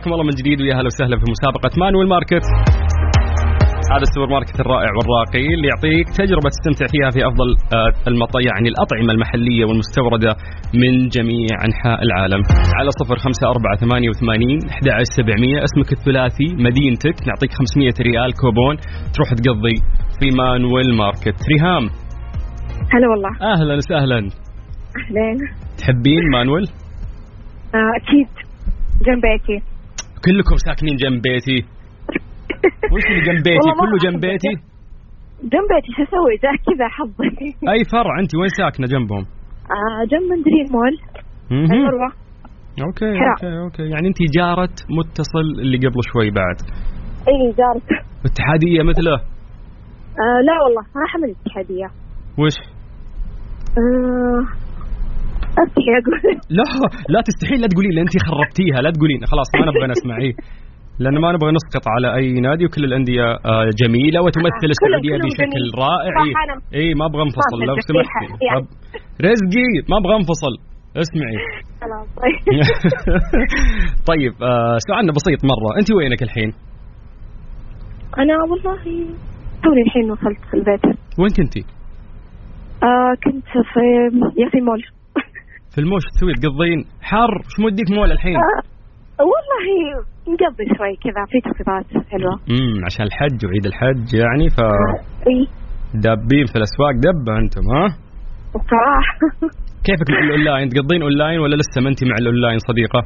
حياكم 0.00 0.12
الله 0.12 0.24
من 0.30 0.36
جديد 0.40 0.58
ويا 0.60 0.74
هلا 0.74 0.90
وسهلا 0.92 1.16
في 1.20 1.26
مسابقة 1.34 1.70
Manuel 1.82 2.08
Market. 2.08 2.44
هذا 3.94 4.04
السوبر 4.08 4.28
ماركت 4.36 4.60
الرائع 4.60 4.90
والراقي 4.96 5.46
اللي 5.54 5.68
يعطيك 5.72 6.06
تجربة 6.20 6.48
تستمتع 6.54 6.86
فيها 6.92 7.10
في 7.14 7.20
أفضل 7.28 7.48
آه، 7.76 7.92
المط 8.10 8.34
يعني 8.48 8.68
الأطعمة 8.72 9.10
المحلية 9.16 9.64
والمستوردة 9.64 10.32
من 10.82 10.92
جميع 11.16 11.54
أنحاء 11.68 11.98
العالم. 12.06 12.42
على 12.78 12.90
صفر 13.00 13.16
خمسة 13.24 13.44
أربعة 13.54 13.76
ثمانية 13.82 14.08
وثمانين 14.08 14.58
أحد 14.72 14.86
سبعمية. 15.18 15.58
اسمك 15.66 15.90
الثلاثي 15.98 16.48
مدينتك 16.66 17.16
نعطيك 17.28 17.52
500 17.52 17.94
ريال 18.08 18.30
كوبون 18.42 18.74
تروح 19.14 19.28
تقضي 19.34 19.76
في 20.18 20.26
Manuel 20.40 20.88
Market. 21.02 21.38
ريهام. 21.50 21.84
هلا 22.94 23.06
والله. 23.10 23.32
أهلا 23.52 23.74
وسهلا. 23.80 24.18
اهلين 25.00 25.38
تحبين 25.78 26.24
Manuel؟ 26.32 26.66
آه 27.74 27.92
أكيد. 28.00 28.30
جنب 29.06 29.22
بيتي 29.22 29.69
كلكم 30.24 30.56
ساكنين 30.66 30.96
جنب 30.96 31.22
بيتي. 31.22 31.58
وش 32.92 33.04
اللي 33.10 33.22
جنب 33.28 33.42
بيتي؟ 33.48 33.70
كله 33.80 33.96
جنب 34.04 34.20
بيتي؟ 34.20 34.52
جنب 35.52 35.66
بيتي 35.72 35.90
شو 35.96 36.02
أسوي؟ 36.02 36.34
جاه 36.42 36.56
كذا 36.66 36.88
حظي. 36.96 37.30
أي 37.72 37.84
فرع 37.92 38.20
أنت؟ 38.20 38.34
وين 38.34 38.48
ساكنة 38.48 38.86
جنبهم؟ 38.86 39.24
آه 39.76 40.00
جنب 40.10 40.22
مندرين 40.32 40.66
مول. 40.76 40.94
Okay. 42.84 43.06
Okay 43.06 43.58
okay. 43.64 43.82
يعني 43.82 44.08
أنت 44.08 44.18
جارة 44.36 44.74
متصل 44.98 45.46
اللي 45.62 45.78
قبل 45.78 46.00
شوي 46.12 46.30
بعد. 46.30 46.56
إي 47.28 47.52
جارته 47.58 47.88
اتحادية 48.24 48.82
مثله؟ 48.82 49.14
آه 49.14 50.40
لا 50.46 50.62
والله 50.64 50.82
ما 50.82 51.06
حمل 51.12 51.34
اتحاديه 51.46 51.86
وش؟ 52.38 52.56
آه 53.78 54.59
استحي 55.64 55.90
أقول. 56.00 56.18
لا 56.58 56.64
لا 57.14 57.20
تستحيل 57.28 57.60
لا 57.60 57.68
تقولين 57.72 57.92
لي 57.96 58.00
انت 58.00 58.14
خربتيها. 58.28 58.78
لا 58.84 58.90
تقولين. 58.90 59.20
خلاص 59.32 59.48
ما 59.58 59.64
نبغى 59.70 59.86
نسمع 59.94 60.16
إيه 60.24 60.34
لأن 61.02 61.18
ما 61.18 61.32
نبغى 61.32 61.50
نسقط 61.58 61.84
على 61.94 62.08
أي 62.18 62.32
نادي 62.40 62.64
وكل 62.66 62.84
الأندية 62.84 63.26
آه، 63.52 63.64
جميلة 63.82 64.18
وتمثل 64.24 64.60
كلهم- 64.60 64.70
السعودية 64.70 65.16
بشكل. 65.26 65.62
رائع. 65.84 66.14
إي 66.74 66.94
ما 66.94 67.04
أبغى 67.06 67.22
أنفصل 67.22 67.58
لو 67.68 67.74
سمحتي. 67.88 68.26
يعني. 68.48 68.66
رزقي 69.28 69.68
ما 69.90 69.96
أبغى 69.98 70.14
أنفصل. 70.16 70.52
اسمعي. 71.04 71.36
طيب. 72.22 72.40
طيب 74.10 74.32
آه 74.42 74.76
سؤالنا 74.88 75.12
بسيط 75.12 75.40
مرة. 75.52 75.78
أنت 75.78 75.92
وينك 75.92 76.22
الحين؟ 76.22 76.50
أنا 78.18 78.34
والله 78.50 78.82
توني 79.64 79.82
الحين 79.86 80.10
وصلت 80.10 80.54
البيت. 80.54 80.84
وين 81.18 81.30
كنتي؟ 81.36 81.60
آه 82.82 83.12
كنت 83.24 83.44
في 83.72 83.80
يا 84.42 84.48
في 84.50 84.60
مول. 84.60 84.82
في 85.72 85.78
الموش 85.80 86.02
تسوي 86.12 86.34
تقضين. 86.34 86.78
حر 87.10 87.32
شو 87.52 87.62
موديك 87.62 87.90
مول 87.90 88.12
الحين؟ 88.12 88.36
آه 88.36 89.24
والله 89.32 89.64
نقضي 90.32 90.64
شوي 90.76 90.94
كذا 91.04 91.22
في 91.30 91.38
تخفيضات 91.46 91.86
حلوة. 92.12 92.34
امم 92.50 92.84
عشان 92.86 93.04
الحج 93.08 93.38
وعيد 93.46 93.66
الحج 93.70 94.06
يعني 94.22 94.46
ف 94.56 94.58
إي. 95.30 95.40
دابين 96.04 96.46
في 96.50 96.56
الأسواق 96.60 96.94
دبة 97.06 97.32
أنتم 97.42 97.64
ها؟ 97.74 97.86
بصراحه 98.54 99.18
كيفك 99.86 100.08
مع 100.10 100.18
الأونلاين؟ 100.26 100.68
تقضين 100.68 101.02
أونلاين 101.02 101.38
ولا 101.40 101.56
لسه 101.60 101.80
ما 101.82 101.88
أنت 101.88 102.00
مع 102.04 102.16
الأونلاين 102.22 102.58
صديقة؟ 102.70 103.00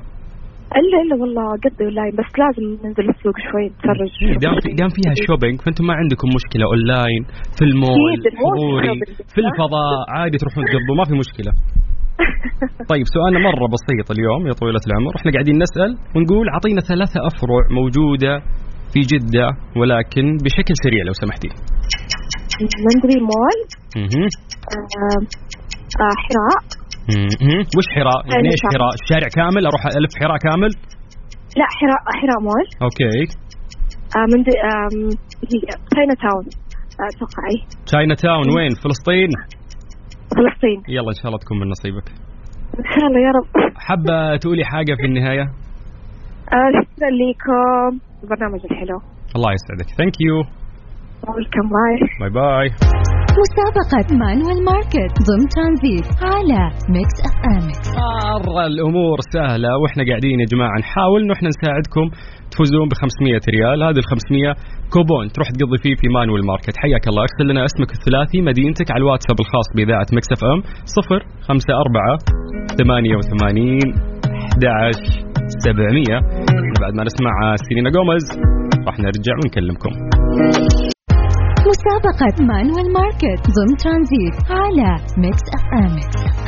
إلا 0.80 0.96
إلا 1.04 1.14
والله 1.22 1.48
قضي 1.64 1.84
أونلاين 1.88 2.12
بس 2.20 2.30
لازم 2.42 2.64
ننزل 2.84 3.06
السوق 3.14 3.36
شوي 3.48 3.64
نتفرج. 3.72 4.12
إيه، 4.22 4.36
دام 4.44 4.54
في 4.64 4.68
دام 4.80 4.90
فيها 4.96 5.14
shopping 5.26 5.56
فأنتم 5.62 5.84
ما 5.88 5.94
عندكم 6.00 6.28
مشكلة 6.38 6.64
أونلاين 6.70 7.22
في 7.56 7.64
المول 7.70 8.18
حضوري. 8.42 8.92
في 9.34 9.40
الفضاء 9.46 9.98
عادي 10.16 10.36
تروحون 10.42 10.64
تقضوا 10.72 10.96
ما 11.00 11.04
في 11.10 11.14
مشكلة. 11.22 11.52
طيب 12.92 13.06
سؤالنا 13.16 13.38
مرة 13.48 13.66
بسيط 13.76 14.06
اليوم 14.16 14.40
يا 14.48 14.52
طويلة 14.60 14.82
العمر 14.88 15.12
إحنا 15.18 15.30
قاعدين 15.34 15.56
نسأل 15.64 15.90
ونقول 16.14 16.44
أعطينا 16.54 16.80
ثلاثة 16.90 17.18
أفرع 17.30 17.62
موجودة 17.78 18.32
في 18.92 19.00
جدة 19.12 19.46
ولكن 19.80 20.24
بشكل 20.44 20.74
سريع 20.84 21.02
لو 21.08 21.12
سمحتي 21.22 21.50
مندري 22.86 23.18
مول. 23.30 23.58
آه 23.96 25.20
آه 26.04 26.16
حراء. 26.24 26.60
وش 27.76 27.86
حراء؟ 27.96 28.20
يعني 28.32 28.48
إيش 28.52 28.60
شارع. 28.62 28.74
حراء؟ 28.74 28.92
شارع 29.10 29.28
كامل 29.38 29.62
أروح 29.66 29.82
ألف 29.98 30.12
حراء 30.20 30.38
كامل؟ 30.46 30.70
لا 31.60 31.66
حراء 31.78 32.02
حراء 32.20 32.38
مول 32.48 32.66
okay 32.82 33.04
آه 34.16 34.26
مندري 34.32 34.56
China 35.94 36.14
Town 36.24 36.46
أتوقع 37.08 37.42
اي 37.50 37.58
China 37.86 38.14
Town 38.14 38.46
وين؟ 38.56 38.70
فلسطين؟ 38.84 39.30
فلسطين 40.36 40.78
يلا 40.88 41.08
إن 41.08 41.18
شاء 41.20 41.26
الله 41.26 41.38
تكون 41.38 41.60
من 41.60 41.68
نصيبك. 41.68 42.23
إن 42.78 42.84
شاء 42.94 43.06
الله 43.08 43.20
يا 43.26 43.32
رب 43.38 43.48
حابة 43.76 44.36
تقولي 44.36 44.64
حاجة 44.64 44.94
في 44.94 45.04
النهاية؟ 45.06 45.42
آه 46.56 46.68
شكرا 46.78 47.10
لكم 47.22 47.98
البرنامج 48.22 48.60
الحلو 48.70 48.98
الله 49.36 49.50
يسعدك. 49.56 49.88
thank 49.98 50.16
you. 50.20 50.38
welcome 51.28 51.66
bye 51.74 51.96
bye 52.20 52.30
bye. 52.30 52.68
مسابقة 53.42 54.08
Manuel 54.22 54.58
Market 54.70 55.12
ضمن 55.28 55.46
ترانزيت 55.54 56.08
على 56.32 56.60
Mix 56.94 57.16
FM 57.28 57.66
مره 58.46 58.66
الأمور 58.66 59.16
سهلة 59.34 59.70
وإحنا 59.82 60.02
قاعدين 60.08 60.40
يا 60.40 60.46
جماعة 60.52 60.76
نحاول 60.78 61.20
انه 61.22 61.32
إحنا 61.36 61.48
نساعدكم 61.48 62.06
تفوزون 62.54 62.86
ب 62.90 62.94
500 62.94 63.40
ريال، 63.54 63.78
هذه 63.88 63.98
ال 64.02 64.08
500 64.12 64.54
كوبون 64.94 65.24
تروح 65.34 65.48
تقضي 65.58 65.78
فيه 65.84 65.94
في 66.00 66.06
Manuel 66.16 66.42
Market، 66.50 66.74
حياك 66.82 67.04
الله. 67.08 67.22
ارسل 67.26 67.46
لنا 67.50 67.62
اسمك 67.68 67.90
الثلاثي 67.98 68.38
مدينتك 68.50 68.88
على 68.92 69.00
الواتساب 69.02 69.38
الخاص 69.44 69.68
بإذاعة 69.76 70.08
Mix 70.16 70.30
FM 70.36 70.58
054 70.94 72.18
88 72.78 73.78
11 74.54 75.24
700 75.64 76.20
بعد 76.82 76.92
ما 76.98 77.02
نسمع 77.08 77.32
سيلينا 77.64 77.90
جوميز 77.96 78.26
راح 78.86 78.96
نرجع 78.98 79.34
ونكلمكم. 79.44 79.92
مسابقة 81.70 82.36
Manuel 82.50 82.88
Market 82.98 83.42
ضمن 83.56 83.74
ترانزيت 83.82 84.36
على 84.50 84.90
Mix 85.22 85.44
FM. 85.56 85.94
حياكم 85.94 86.34
الله 86.34 86.43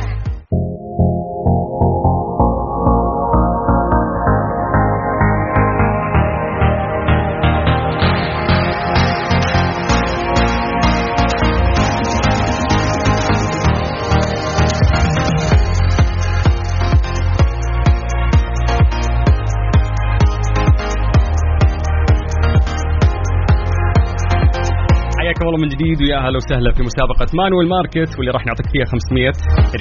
جديد 25.77 25.97
ويا 26.01 26.17
أهلا 26.23 26.37
وسهلا 26.41 26.69
في 26.77 26.81
مسابقة 26.89 27.29
Manuel 27.41 27.67
Market 27.75 28.09
واللي 28.17 28.31
راح 28.37 28.43
نعطيك 28.49 28.67
فيها 28.73 28.85
500 28.93 29.31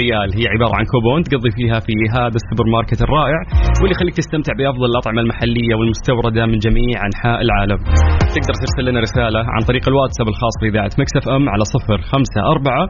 ريال. 0.02 0.28
هي 0.38 0.44
عبارة 0.54 0.74
عن 0.78 0.84
كوبون 0.92 1.20
تقضي 1.28 1.50
فيها 1.58 1.78
في 1.86 1.94
هذا 2.16 2.36
السوبر 2.40 2.66
ماركت 2.76 3.00
الرائع 3.06 3.38
واللي 3.78 3.94
يخليك 3.96 4.16
تستمتع 4.20 4.52
بأفضل 4.58 4.86
الأطعمة 4.92 5.20
المحلية 5.24 5.74
والمستوردة 5.78 6.42
من 6.52 6.58
جميع 6.66 6.96
أنحاء 7.08 7.38
العالم. 7.46 7.78
تقدر 8.36 8.54
ترسل 8.62 8.84
لنا 8.88 9.00
رسالة 9.06 9.40
عن 9.54 9.62
طريق 9.70 9.84
الواتساب 9.90 10.26
الخاص 10.32 10.54
بإذاعة 10.62 10.92
Mix 11.00 11.14
FM 11.20 11.44
على 11.52 11.64
054 11.74 12.88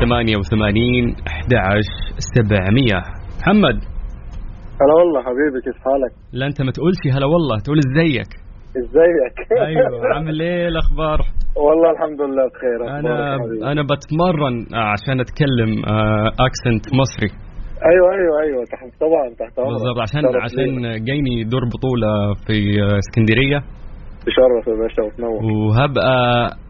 88 0.00 1.16
11 1.28 1.82
700 2.34 3.02
محمد. 3.40 3.76
هلا 4.80 4.94
والله 4.98 5.20
حبيبي 5.28 5.58
كيف 5.66 5.76
حالك؟ 5.86 6.12
لا 6.38 6.44
أنت 6.46 6.58
ما 6.66 6.72
تقولش 6.76 7.02
هلا 7.16 7.26
والله 7.32 7.56
تقول 7.64 7.78
إزيك؟ 7.86 8.43
ازيك؟ 8.78 9.36
أيوه 9.66 10.14
عامل 10.14 10.40
إيه 10.42 10.68
الأخبار؟ 10.68 11.18
والله 11.56 11.90
الحمد 11.90 12.20
لله 12.20 12.44
بخير 12.48 12.98
أنا؟ 12.98 13.34
أنا 13.72 13.82
بتمرن 13.82 14.56
عشان 14.92 15.20
أتكلم 15.20 15.70
أكسنت 16.46 16.94
مصري. 16.94 17.30
أيوه 17.90 18.08
أيوه 18.18 18.40
أيوه 18.42 18.64
تحت 18.64 19.00
طبعا 19.00 19.28
تحت 19.38 19.56
بالضبط 19.60 19.98
عشان 20.02 20.22
عشان. 20.42 21.04
جايني 21.04 21.44
دور 21.44 21.60
بطولة 21.74 22.34
في 22.46 22.82
آه، 22.82 22.98
اسكندرية. 22.98 23.58
تشرف 24.26 24.66
يا 24.68 24.82
باشا 24.82 25.02
وتنور. 25.02 25.40
وهبقى 25.44 26.16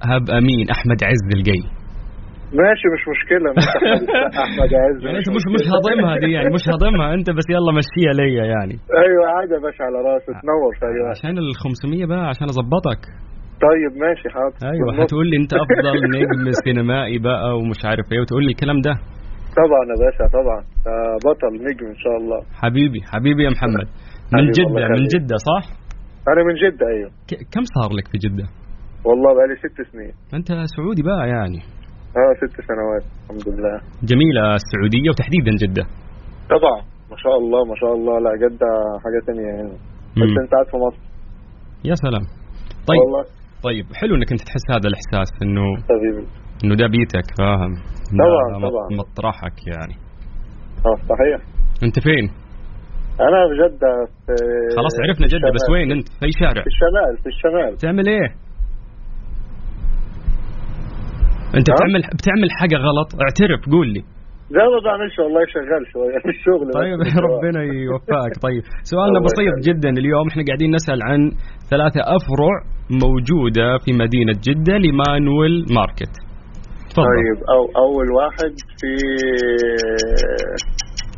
هبقى 0.02 0.40
مين؟ 0.40 0.70
أحمد 0.70 1.04
عز 1.04 1.26
الجاي. 1.36 1.62
ماشي 2.62 2.86
مش 2.94 3.02
مشكلة. 3.12 3.48
مش 3.58 3.66
احمد 4.44 4.70
عز. 4.82 4.98
يعني 5.06 5.18
انت 5.20 5.28
مش 5.36 5.44
مش 5.54 5.64
هضمها 5.74 6.14
دي 6.22 6.30
يعني 6.36 6.50
مش 6.56 6.64
هضمها. 6.72 7.06
أنت 7.16 7.28
بس 7.38 7.46
يلا 7.54 7.72
مشيها 7.80 8.12
ليا 8.20 8.44
يعني. 8.54 8.74
أيوه 9.04 9.24
عادي 9.34 9.52
يا 9.56 9.62
باشا 9.66 9.82
على 9.88 9.98
راسي. 10.08 10.30
تنور 10.42 10.70
في 10.78 10.84
أي 10.90 10.96
وقت. 11.02 11.16
عشان 11.18 11.34
ال 11.44 11.48
500 11.54 12.06
بقى 12.12 12.24
عشان 12.32 12.46
أظبطك. 12.54 13.02
طيب 13.66 13.92
ماشي 14.04 14.28
حاضر. 14.34 14.56
أيوه. 14.72 14.88
هتقول 15.02 15.26
لي 15.30 15.36
أنت 15.42 15.52
أفضل 15.64 15.96
نجم 16.16 16.42
سينمائي 16.64 17.18
بقى 17.18 17.48
ومش 17.58 17.80
عارف 17.88 18.06
إيه 18.12 18.20
وتقول 18.20 18.42
لي 18.44 18.50
الكلام 18.54 18.78
ده. 18.88 18.94
طبعا 19.60 19.82
يا 19.92 19.96
باشا 20.04 20.24
طبعا. 20.38 20.60
آه، 20.90 21.16
بطل 21.26 21.52
نجم 21.68 21.86
إن 21.94 21.98
شاء 22.04 22.16
الله. 22.20 22.40
حبيبي 22.62 23.00
حبيبي 23.12 23.42
يا 23.46 23.50
محمد. 23.56 23.86
من 24.34 24.50
جدة 24.58 24.88
من. 24.96 25.04
جدة 25.14 25.36
صح؟ 25.50 25.64
أنا 26.32 26.40
من 26.48 26.54
جدة 26.62 26.86
أيوه. 26.94 27.10
كم 27.54 27.64
صار 27.76 27.90
لك 27.98 28.06
في 28.12 28.18
جدة؟ 28.24 28.46
والله 29.04 29.30
بقالي 29.36 29.54
ست 29.56 29.78
سنين. 29.92 30.12
أنت 30.34 30.48
سعودي 30.76 31.02
بقى 31.02 31.28
يعني. 31.28 31.60
آه 32.20 32.32
ست 32.40 32.56
سنوات 32.68 33.04
الحمد 33.24 33.46
لله 33.54 33.76
جميلة 34.10 34.42
السعوديه 34.60 35.08
وتحديدا 35.10 35.52
جدة 35.62 35.84
طبعا 36.54 36.78
ما 37.10 37.16
شاء 37.24 37.36
الله 37.40 37.60
ما 37.70 37.74
شاء 37.80 37.92
الله 37.96 38.14
لا 38.26 38.32
جدة 38.44 38.70
حاجة 39.04 39.18
تانية 39.26 39.48
يعني. 39.56 39.74
بس 40.20 40.32
أنت 40.42 40.52
قاعد 40.54 40.66
في 40.70 40.76
مصر 40.86 41.02
يا 41.84 41.94
سلام 41.94 42.24
طيب 42.90 42.98
والله 43.04 43.22
طيب 43.66 43.84
حلو 44.00 44.14
إنك 44.16 44.32
أنت 44.32 44.42
تحس 44.48 44.64
هذا 44.74 44.86
الإحساس 44.90 45.30
إنه 45.42 45.64
حبيبي 45.90 46.24
إنه 46.64 46.74
ده 46.74 46.86
بيتك 46.86 47.26
فاهم 47.38 47.72
طبعاً، 48.24 48.68
طبعاً. 48.70 48.86
مطرحك 49.00 49.56
يعني 49.74 49.94
آه 50.86 50.96
صحيح 51.12 51.38
أنت 51.82 51.96
فين؟ 52.00 52.24
أنا 53.26 53.38
في 53.48 53.54
جدة 53.62 53.90
في 54.26 54.32
خلاص 54.78 54.94
عرفنا 55.04 55.26
جدة 55.26 55.48
بس. 55.54 55.70
وين 55.72 55.92
أنت؟ 55.92 56.08
في 56.18 56.24
اي 56.26 56.30
شارع؟ 56.40 56.62
في 56.62 56.70
الشمال 56.74 57.12
في 57.22 57.28
الشمال 57.34 57.74
بتعمل 57.74 58.08
إيه؟ 58.08 58.28
انت؟ 61.58 61.68
بتعمل 61.70 62.02
بتعمل 62.18 62.48
حاجة 62.60 62.76
غلط 62.86 63.08
اعترف 63.24 63.60
قول 63.74 63.88
لي. 63.94 64.02
لا 64.56 64.64
ما 64.72 64.78
بعملش 64.86 65.16
والله 65.18 65.42
شغال 65.54 65.82
شوية 65.92 66.18
في 66.24 66.28
الشغل 66.36 66.66
بس. 66.68 66.74
طيب 66.80 66.98
ربنا 67.28 67.60
يوفقك. 67.62 68.32
طيب 68.46 68.62
سؤالنا 68.92 69.20
بسيط. 69.26 69.54
جدا 69.68 69.90
اليوم. 70.00 70.26
إحنا 70.30 70.42
قاعدين 70.48 70.70
نسأل 70.74 70.98
عن 71.08 71.20
ثلاثة 71.70 72.00
أفرع 72.16 72.52
موجودة 73.04 73.66
في 73.84 73.90
مدينة 74.02 74.32
جدة 74.48 74.74
لمانويل 74.84 75.54
ماركت. 75.78 76.12
تفضل. 76.90 77.06
طيب 77.10 77.38
أو 77.54 77.62
أول 77.84 78.06
واحد 78.18 78.52
في 78.80 78.90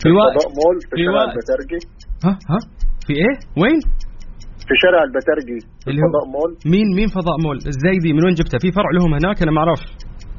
في 0.03 0.09
وا- 0.16 0.31
فضاء 0.35 0.49
مول 0.61 0.77
في, 0.81 0.88
في 0.96 1.05
شارع 1.05 1.22
وا- 1.22 1.31
البترجي 1.33 1.81
ها 2.25 2.33
ها؟ 2.51 2.59
في 3.07 3.12
إيه؟ 3.22 3.35
وين؟ 3.62 3.79
في 4.68 4.75
شارع 4.83 5.01
البترجي 5.09 5.59
في 5.85 5.90
اللي 5.90 6.01
هو- 6.03 6.11
فضاء 6.12 6.27
مول. 6.37 6.51
مين 6.75 6.87
مين 6.99 7.09
فضاء 7.18 7.37
مول؟ 7.44 7.57
إزاي 7.72 7.96
دي 8.05 8.11
من 8.16 8.22
وين 8.25 8.35
جبتها؟ 8.40 8.59
في 8.64 8.70
فرع 8.79 8.90
لهم 8.99 9.11
هناك؟ 9.18 9.37
أنا 9.42 9.53
ما 9.53 9.61
أعرفش. 9.62 9.88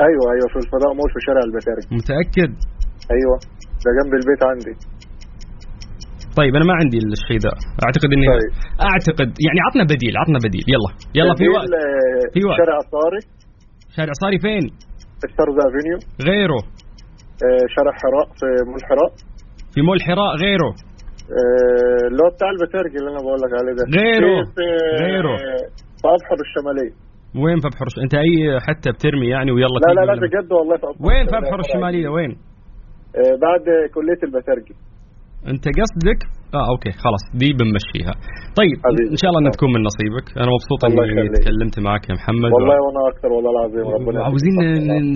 أيوه 0.07 0.25
أيوه 0.33 0.47
في 0.53 0.57
الفضاء 0.63 0.91
مول 0.99 1.10
في 1.13 1.19
شارع 1.27 1.41
البترجي 1.47 1.88
متأكد؟ 1.99 2.51
أيوه 3.15 3.36
ده 3.83 3.89
جنب 3.97 4.12
البيت 4.19 4.41
عندي. 4.51 4.73
طيب 6.39 6.53
أنا 6.57 6.65
ما 6.69 6.75
عندي 6.81 6.97
الشيء 6.97 7.39
ده 7.45 7.51
أعتقد 7.86 8.10
إني 8.15 8.27
طيب. 8.33 8.51
أعتقد 8.89 9.29
يعني 9.45 9.60
عطنا 9.67 9.83
بديل 9.93 10.13
عطنا 10.21 10.39
بديل. 10.45 10.65
يلا 10.73 10.89
يلا 11.19 11.33
في 11.39 11.45
وقت. 11.55 11.69
آه، 11.73 12.25
في 12.33 12.39
وقت. 12.47 12.57
شارع 12.62 12.77
الصاري 12.86 13.21
شارع 13.97 14.13
صاري 14.23 14.38
فين؟ 14.45 14.63
Stars 15.23 15.58
Avenue 15.67 15.97
غيره. 16.29 16.60
آه، 17.45 17.65
شارع 17.75 17.93
حراء 18.03 18.25
في 18.39 18.45
مول 18.69 18.81
حراء. 18.89 19.10
في 19.73 19.79
مول 19.88 19.99
حراء 20.07 20.31
غيره. 20.43 20.71
آه، 21.38 22.03
اللي 22.10 22.21
هو 22.23 22.29
بتاع 22.36 22.49
البترجي 22.55 22.97
اللي 22.99 23.10
أنا 23.13 23.21
بقول 23.25 23.39
لك 23.43 23.51
عليه 23.60 23.73
ده. 23.79 23.83
غيره. 24.01 24.36
في- 24.43 24.51
في- 24.57 25.03
غيره. 25.03 25.36
في 25.99 26.05
ابحر 26.15 26.38
الشمالية. 26.47 26.93
وين 27.44 27.58
في 27.62 27.68
ابحر 27.68 27.88
انت 28.04 28.13
اي 28.16 28.60
حتى 28.68 28.90
بترمي 28.92 29.28
يعني 29.36 29.52
ويلا 29.52 29.68
لا 29.88 29.94
لا 30.00 30.06
لا 30.12 30.16
بجد 30.26 30.52
والله 30.52 30.78
في 30.78 30.86
وين 31.08 31.26
في. 31.32 31.38
ابحر 31.38 31.60
الشمالية؟ 31.60 32.10
وين؟ 32.10 32.32
آه، 33.20 33.36
بعد 33.46 33.63
كلية 33.96 34.22
البترجي 34.28 34.76
انت 35.54 35.66
قصدك؟ 35.82 36.20
آه 36.58 36.66
okay 36.73 36.91
خلاص 37.04 37.24
دي 37.42 37.50
بنمشيها. 37.60 38.13
طيب 38.60 38.78
حبيبي. 38.86 39.12
إن 39.13 39.20
شاء 39.22 39.30
الله 39.30 39.42
ان 39.44 39.52
تكون 39.58 39.70
من 39.76 39.82
نصيبك. 39.90 40.28
أنا 40.42 40.50
مبسوط 40.56 40.80
إني. 40.86 41.30
تكلمت 41.40 41.76
معك 41.88 42.04
يا 42.10 42.16
محمد. 42.20 42.52
والله 42.56 42.78
وأنا 42.86 43.02
أكثر 43.12 43.30
والله 43.36 43.52
العظيم 43.56 43.86
ربنا 43.98 44.18
عاوزين 44.28 44.56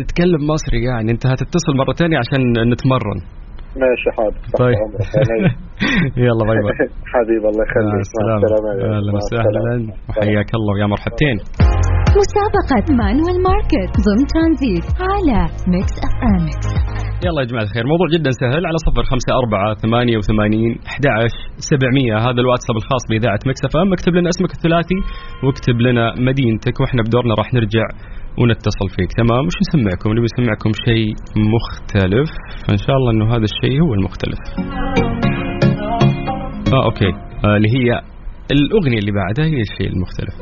نتكلم 0.01 0.41
مصري 0.53 0.79
يعني. 0.91 1.07
أنت 1.13 1.23
هتتصل 1.31 1.73
مرة 1.81 1.93
ثانية 2.01 2.17
عشان 2.23 2.41
نتمرن. 2.71 3.19
ماشي 3.81 4.09
حاضر. 4.17 4.41
طيب. 4.63 4.77
يلا 6.25 6.43
bye 6.47 6.59
bye. 6.65 6.75
حبيبي 7.13 7.47
الله 7.51 7.63
يخليك. 7.67 7.93
مع 7.93 7.99
السلامة. 8.07 8.45
يا 8.83 8.97
أهلا 8.97 9.11
وسهلا. 9.17 9.93
وحياك 10.09 10.49
الله 10.57 10.73
ويا 10.75 10.87
مرحبتين. 10.93 11.37
مسابقة 12.19 12.87
Manuel 13.01 13.37
Market 13.49 13.91
ضمن 14.05 14.23
ترانزيت 14.31 14.87
على 15.11 15.39
Mix 15.73 15.95
FM 16.07 16.45
يلا 17.25 17.41
يا 17.41 17.47
جماعة 17.49 17.63
الخير 17.63 17.85
موضوع 17.93 18.07
جدا 18.15 18.31
سهل 18.41 18.63
على 18.69 18.77
صفر 18.87 19.03
خمسة 19.11 19.31
أربعة 19.41 19.75
ثمانية 19.83 20.17
وثمانين 20.17 20.71
أحد 20.89 21.05
سبعمية. 21.71 22.15
هذا 22.27 22.39
الواتساب 22.43 22.75
الخاص 22.81 23.03
بإذاعة 23.09 23.39
Mix 23.49 23.61
FM 23.67 23.93
اكتب 23.93 24.13
لنا 24.15 24.29
اسمك 24.29 24.51
الثلاثي 24.57 24.99
واكتب 25.43 25.77
لنا 25.87 26.05
مدينتك 26.29 26.75
وإحنا 26.79 27.01
بدورنا 27.05 27.33
راح 27.39 27.53
نرجع 27.53 27.85
ونتصل 28.39 28.87
فيك. 28.95 29.09
تمام؟ 29.21 29.43
وش 29.47 29.57
نسمعكم؟ 29.63 30.09
نبي 30.17 30.27
نسمعكم 30.31 30.71
شيء 30.85 31.09
مختلف. 31.55 32.29
فإن 32.65 32.79
شاء 32.85 32.95
الله 32.97 33.11
أنه 33.11 33.25
هذا 33.35 33.47
الشيء 33.51 33.75
هو 33.83 33.93
المختلف. 33.93 34.39
آه 36.75 36.83
okay. 36.85 37.11
آه 37.45 37.57
اللي 37.57 37.69
هي 37.77 38.10
الأغنية 38.55 38.99
اللي 39.01 39.13
بعدها 39.21 39.45
هي 39.53 39.61
الشيء 39.67 39.89
المختلف. 39.95 40.33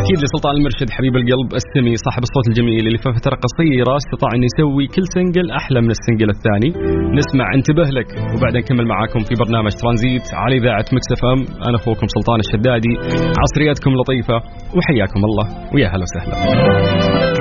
أكيد 0.00 0.18
لسلطان 0.24 0.54
المرشد 0.58 0.88
حبيب 0.96 1.14
القلب 1.20 1.48
السمي 1.60 1.94
صاحب 2.06 2.22
الصوت 2.28 2.46
الجميل 2.50 2.86
اللي 2.88 2.98
في 3.02 3.08
فترة 3.18 3.36
قصيرة 3.46 3.94
استطاع 4.02 4.30
انه 4.34 4.46
يسوي 4.50 4.86
كل 4.94 5.04
single 5.16 5.46
أحلى 5.60 5.78
من 5.84 5.90
ال 5.96 6.01
single 6.01 6.28
الثاني. 6.36 6.70
نسمع 7.18 7.46
انتبه 7.58 7.86
لك 7.98 8.08
وبعدين 8.34 8.60
نكمل 8.62 8.86
معاكم 8.92 9.20
في 9.28 9.34
برنامج 9.42 9.72
ترانزيت 9.82 10.26
على 10.42 10.54
إذاعة 10.60 10.86
Mix 10.94 11.08
FM 11.16 11.40
أنا 11.68 11.76
أخوكم 11.80 12.06
سلطان 12.16 12.38
الشدادي 12.44 12.94
عصرياتكم 13.42 13.90
لطيفة 14.00 14.36
وحياكم 14.76 15.20
الله 15.28 15.46
ويا 15.74 15.88
هلا 15.92 16.04
وسهلا. 16.08 17.31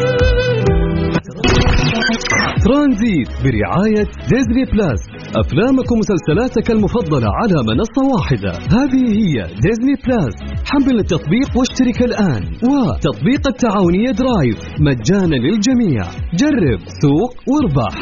ترانزيت 2.66 3.30
برعاية 3.44 4.08
Disney 4.32 4.64
Plus. 4.72 5.02
أفلامك 5.42 5.88
ومسلسلاتك 5.92 6.72
المفضلة 6.72 7.30
على 7.40 7.58
منصة 7.70 8.02
واحدة. 8.14 8.52
هذه 8.78 9.04
هي 9.20 9.36
Disney 9.66 9.96
Plus. 10.06 10.36
حمل 10.70 11.00
التطبيق 11.00 11.50
واشترك 11.58 12.00
الآن. 12.10 12.44
وتطبيق 12.70 13.44
التعاونية 13.48 14.12
Drive. 14.22 14.60
مجانا 14.88 15.36
للجميع. 15.36 16.04
جرب 16.42 16.80
سوق 17.02 17.32
واربح. 17.50 17.94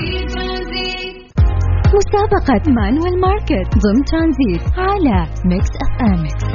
مسابقة 1.99 2.63
Manuel 2.77 3.19
Market 3.21 3.69
ضمن 3.83 4.03
ترانزيت 4.11 4.63
على 4.77 5.17
Mix 5.45 5.71
FM. 5.83 6.48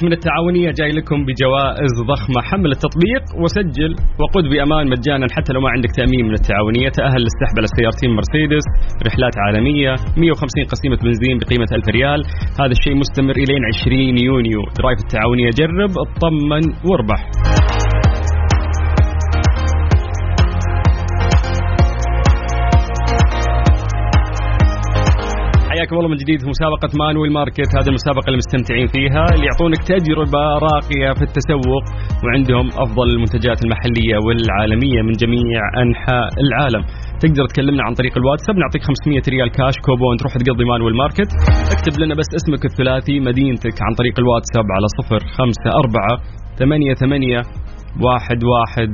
Drive 0.00 0.04
من 0.04 0.12
التعاونية 0.12 0.70
جاي 0.80 0.92
لكم 0.98 1.18
بجوائز 1.26 1.94
ضخمة. 2.12 2.40
حمل 2.50 2.70
التطبيق 2.76 3.24
وسجل 3.42 3.92
وسوق 4.20 4.44
بأمان 4.52 4.84
مجانا 4.88 5.26
حتى 5.36 5.52
لو 5.52 5.60
ما 5.60 5.70
عندك 5.74 5.90
تأمين 5.96 6.24
من 6.28 6.34
التعاونية. 6.40 6.88
تأهل 6.88 7.20
للسحب 7.26 7.56
على 7.58 7.68
سيارتين 7.76 8.10
مرسيدس. 8.18 8.64
رحلات 9.06 9.34
عالمية. 9.44 9.92
150 10.16 10.64
قسيمة 10.72 10.96
بنزين 11.04 11.38
بقيمة 11.38 11.70
1000 11.76 11.88
ريال. 11.96 12.20
هذا 12.60 12.72
الشيء 12.76 12.94
مستمر 13.02 13.36
إلين 13.44 13.62
20 13.72 14.16
يونيو. 14.28 14.62
Drive 14.78 14.98
التعاونية 15.04 15.50
جرب 15.60 15.92
اطمن 16.04 16.64
واربح. 16.86 17.20
حياكم 25.80 25.96
الله 25.98 26.12
من 26.14 26.20
جديد 26.24 26.38
في 26.44 26.48
مسابقة 26.56 26.90
Manuel 27.02 27.32
Market 27.40 27.70
هذه 27.76 27.88
المسابقة 27.92 28.26
اللي 28.28 28.40
مستمتعين 28.44 28.86
فيها 28.94 29.22
اللي 29.34 29.46
يعطونك 29.50 29.80
تجربة 29.92 30.42
راقية 30.68 31.10
في 31.18 31.24
التسوق 31.28 31.84
وعندهم 32.22 32.66
أفضل 32.84 33.06
المنتجات 33.14 33.58
المحلية 33.64 34.16
والعالمية 34.26 35.00
من 35.08 35.14
جميع 35.22 35.60
أنحاء 35.84 36.28
العالم. 36.44 36.82
تقدر 37.22 37.44
تكلمنا 37.52 37.82
عن 37.86 37.92
طريق 38.00 38.14
الواتساب 38.20 38.54
نعطيك 38.62 38.82
500 38.82 39.22
ريال 39.34 39.48
كاش 39.58 39.76
كوبون 39.86 40.14
تروح 40.20 40.32
تقضي 40.32 40.64
Manuel 40.72 40.94
Market. 41.02 41.30
اكتب 41.74 41.94
لنا 42.02 42.14
بس 42.20 42.28
اسمك 42.38 42.62
الثلاثي 42.70 43.16
مدينتك 43.28 43.76
عن 43.84 43.92
طريق 44.00 44.14
الواتساب 44.22 44.66
على 44.76 44.86
صفر 44.98 45.20
خمسة 45.36 45.68
أربعة 45.82 46.12
ثمانية 46.60 46.94
ثمانية 47.02 47.40
واحد 48.06 48.38
واحد 48.52 48.90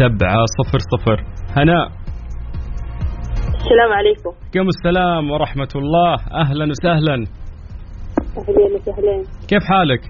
سبعة 0.00 0.40
صفر 0.58 0.80
صفر. 0.92 1.18
هناء. 1.58 1.99
السلام 3.60 3.92
عليكم. 3.92 4.30
عليكم 4.30 4.68
السلام 4.68 5.30
ورحمة 5.30 5.72
الله؟ 5.76 6.14
أهلا 6.42 6.64
وسهلا. 6.70 7.14
أهلين 8.38 8.70
وسهلين 8.74 9.22
كيف 9.48 9.62
حالك؟ 9.64 10.02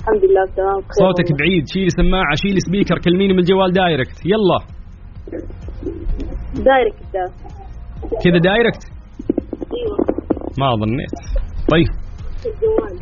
الحمد 0.00 0.22
لله 0.28 0.44
تمام 0.56 0.80
صوتك 1.00 1.30
والله. 1.30 1.38
بعيد. 1.40 1.64
شيلي 1.72 1.88
سماعة 1.88 2.34
شيلي 2.42 2.60
speaker 2.60 2.98
كلميني 3.04 3.32
من 3.32 3.38
الجوال 3.38 3.72
direct. 3.72 4.18
يلا. 4.26 4.58
direct 6.68 7.04
ده. 7.14 7.24
كذا 8.24 8.38
direct؟ 8.38 8.82
أيوه. 9.74 9.96
ما 10.58 10.66
ظنيت. 10.80 11.16
طيب. 11.72 11.90
الجوال. 12.46 12.94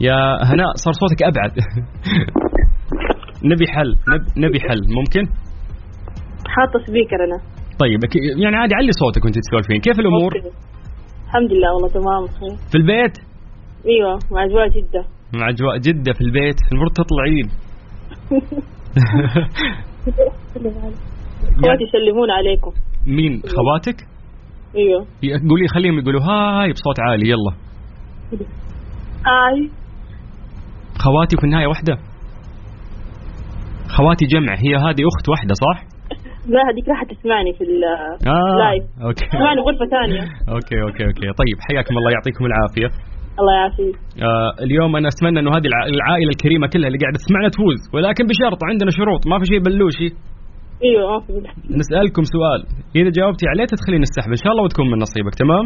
يا 0.00 0.18
هناء 0.50 0.72
صار 0.74 0.92
صوتك 0.92 1.22
أبعد. 1.22 1.52
نبي 3.52 3.66
حل. 3.66 3.90
نب... 4.12 4.44
نبي 4.44 4.60
حل. 4.60 4.80
ممكن؟ 4.98 5.32
حاطة 6.46 6.86
speaker 6.86 7.16
أنا. 7.24 7.59
طيب 7.80 8.00
يعني 8.42 8.56
عادي 8.56 8.74
علي 8.74 8.92
صوتك 8.92 9.24
وانت 9.24 9.36
تسولفين. 9.38 9.80
كيف 9.80 10.00
الأمور؟ 10.00 10.36
أوكي. 10.36 10.48
الحمد 11.26 11.52
لله 11.52 11.74
والله 11.74 11.88
تمام. 11.88 12.26
في 12.70 12.74
البيت؟ 12.78 13.18
أيوه 13.86 14.18
مع 14.32 14.44
أجواء 14.44 14.68
جدة. 14.68 15.04
مع 15.34 15.48
أجواء 15.48 15.78
جدة 15.78 16.12
في 16.12 16.20
البيت. 16.20 16.56
المفروض 16.72 16.92
تطلعين. 16.92 17.48
أخواتي 21.58 21.84
يسلمون 21.84 22.30
عليكم. 22.30 22.72
مين؟ 23.06 23.42
خواتك؟ 23.56 24.06
أيوه. 24.76 25.06
قولي 25.50 25.68
خليهم 25.68 25.98
يقولوا 25.98 26.20
هاي 26.22 26.72
بصوت 26.72 27.00
عالي 27.00 27.28
يلا. 27.28 27.52
هاي. 29.26 29.70
خواتي 30.98 31.36
في 31.36 31.44
النهاية 31.44 31.66
واحدة 31.66 31.98
خواتي 33.88 34.26
جمع 34.26 34.54
هي 34.54 34.76
هذه 34.76 35.02
أخت 35.12 35.28
واحدة 35.28 35.54
صح؟ 35.54 35.99
لا 36.54 36.60
هذيك 36.68 36.86
راح 36.88 37.00
تسمعني 37.12 37.52
في 37.56 37.62
ال 37.64 37.88
live 37.88 38.84
okay. 39.06 39.26
تسمعني 39.32 39.60
بغرفه 39.64 39.86
ثانية. 39.96 40.22
okay 40.54 40.76
okay 40.86 41.04
okay. 41.08 41.26
طيب 41.42 41.56
حياكم 41.68 41.94
الله 41.98 42.10
يعطيكم 42.16 42.42
العافية. 42.50 42.88
الله 43.40 43.52
يعافيك. 43.58 43.96
آه 44.28 44.50
اليوم 44.64 44.90
أنا 44.96 45.08
أتمنى 45.12 45.38
إنه 45.40 45.50
هذه 45.56 45.66
الع- 45.72 45.88
العائلة 45.98 46.30
الكريمة 46.36 46.66
كلها 46.72 46.88
اللي 46.88 46.98
قاعدة 47.02 47.18
تسمعنا 47.24 47.48
تفوز 47.54 47.80
ولكن 47.94 48.24
بشرط 48.30 48.60
عندنا 48.70 48.90
شروط 48.98 49.22
ما 49.30 49.36
في 49.40 49.44
شيء 49.50 49.60
بلوشي. 49.66 50.08
أيوه 50.86 51.04
ما 51.12 51.18
في. 51.24 51.32
نسألكم 51.82 52.22
سؤال. 52.34 52.60
إذا 52.98 53.10
جاوبتي 53.18 53.44
عليه 53.52 53.66
تدخلين 53.72 54.02
السحب 54.08 54.30
إن 54.36 54.40
شاء 54.42 54.50
الله 54.52 54.64
وتكون 54.64 54.86
من 54.92 54.98
نصيبك 55.06 55.34
تمام؟ 55.42 55.64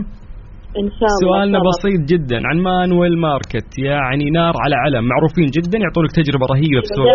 إن 0.83 0.89
شاء 0.99 1.09
الله 1.13 1.23
سؤالنا 1.25 1.59
شاء 1.59 1.63
الله. 1.63 1.73
بسيط 1.79 2.01
جدا 2.13 2.39
عن 2.49 2.57
Manuel 2.69 3.15
Market 3.29 3.71
يعني 3.91 4.25
نار 4.39 4.55
على 4.65 4.77
علم 4.85 5.05
معروفين 5.13 5.47
جدا 5.57 5.77
يعطونك 5.85 6.11
تجربة 6.19 6.45
رهيبة 6.53 6.81
في 6.85 6.89
السوق. 6.91 7.15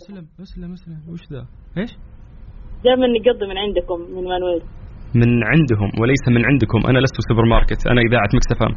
اسلم 0.00 0.24
اسلم 0.46 0.70
اسلم 0.78 0.98
وش 1.12 1.22
ذا؟ 1.32 1.42
إيش؟ 1.80 1.90
دائما 2.84 3.06
نقضي 3.06 3.46
من 3.50 3.58
عندكم 3.64 3.98
من 4.16 4.24
مانويل. 4.32 4.62
من 5.14 5.30
عندهم 5.52 5.90
وليس 6.00 6.24
من 6.28 6.42
عندكم. 6.50 6.80
أنا 6.90 6.98
لست 6.98 7.16
سوبر 7.28 7.44
ماركت 7.44 7.86
أنا 7.86 8.00
إذاعة 8.08 8.28
Mix 8.36 8.58
FM 8.58 8.72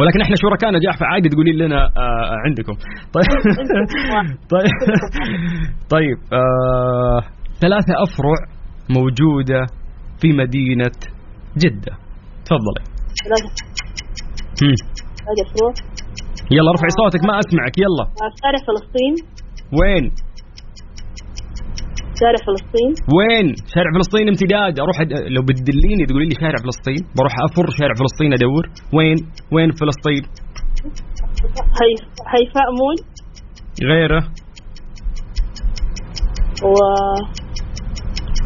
ولكن 0.00 0.20
إحنا 0.20 0.36
شركاء 0.36 0.70
نجاح 0.72 0.96
فعادي 1.00 1.28
تقولين 1.28 1.56
لنا 1.56 1.80
آه 1.84 2.36
عندكم. 2.46 2.74
طيب. 3.16 3.30
طيب. 4.54 4.72
طيب 5.90 6.18
آه 6.32 7.20
ثلاثة 7.60 7.94
أفرع 8.02 8.38
موجودة 8.96 9.66
في 10.20 10.32
مدينة 10.32 10.96
جدة. 11.62 11.92
تفضلي. 12.46 12.82
ثلاثة. 13.24 13.50
فروع 15.54 15.72
يلا 16.50 16.70
ارفعي 16.70 16.90
صوتك 17.00 17.24
ما 17.28 17.38
أسمعك. 17.38 17.74
يلا. 17.78 18.04
شارع 18.42 18.58
فلسطين. 18.68 19.14
وين؟ 19.80 20.04
شارع 22.20 22.40
فلسطين؟ 22.48 22.90
وين؟ 23.16 23.46
شارع 23.74 23.90
فلسطين 23.96 24.28
امتداد. 24.28 24.80
أروح 24.80 25.00
أد... 25.00 25.12
لو 25.12 25.42
بتدليني 25.48 26.06
تقولي 26.06 26.26
لي 26.28 26.34
شارع 26.40 26.58
فلسطين 26.64 27.02
بروح 27.18 27.34
أفر 27.46 27.70
شارع 27.78 27.94
فلسطين 28.00 28.32
أدور. 28.32 28.64
وين؟ 28.96 29.16
وين 29.52 29.70
فلسطين؟ 29.80 30.22
هي 31.80 31.92
هيفاء 32.34 32.68
مول 32.80 32.96
غيره. 33.92 34.22
و 36.64 36.74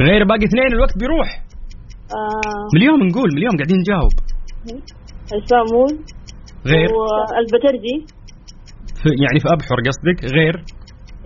غير 0.08 0.24
باقي 0.24 0.44
اثنين 0.44 0.72
الوقت 0.72 0.98
بيروح. 0.98 1.28
آه... 2.14 2.68
مليون 2.74 3.08
نقول 3.08 3.28
مليون 3.36 3.56
قاعدين 3.56 3.78
نجاوب. 3.78 4.14
هيفاء 5.32 5.64
مول 5.72 5.94
غير. 6.66 6.88
والبترجي 6.94 7.96
في 9.02 9.08
يعني 9.24 9.40
في 9.40 9.48
أبحر 9.54 9.76
قصدك 9.86 10.18
غير. 10.36 10.54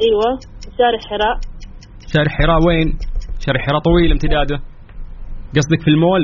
إيوه. 0.04 0.38
شارع 0.78 0.98
حراء. 1.10 1.36
شارع 2.14 2.30
حراء 2.38 2.58
وين؟ 2.66 2.88
شارع 3.46 3.60
حراء 3.66 3.80
طويل 3.80 4.12
امتداده. 4.12 4.56
قصدك 5.56 5.80
في 5.84 5.90
المول؟ 5.90 6.22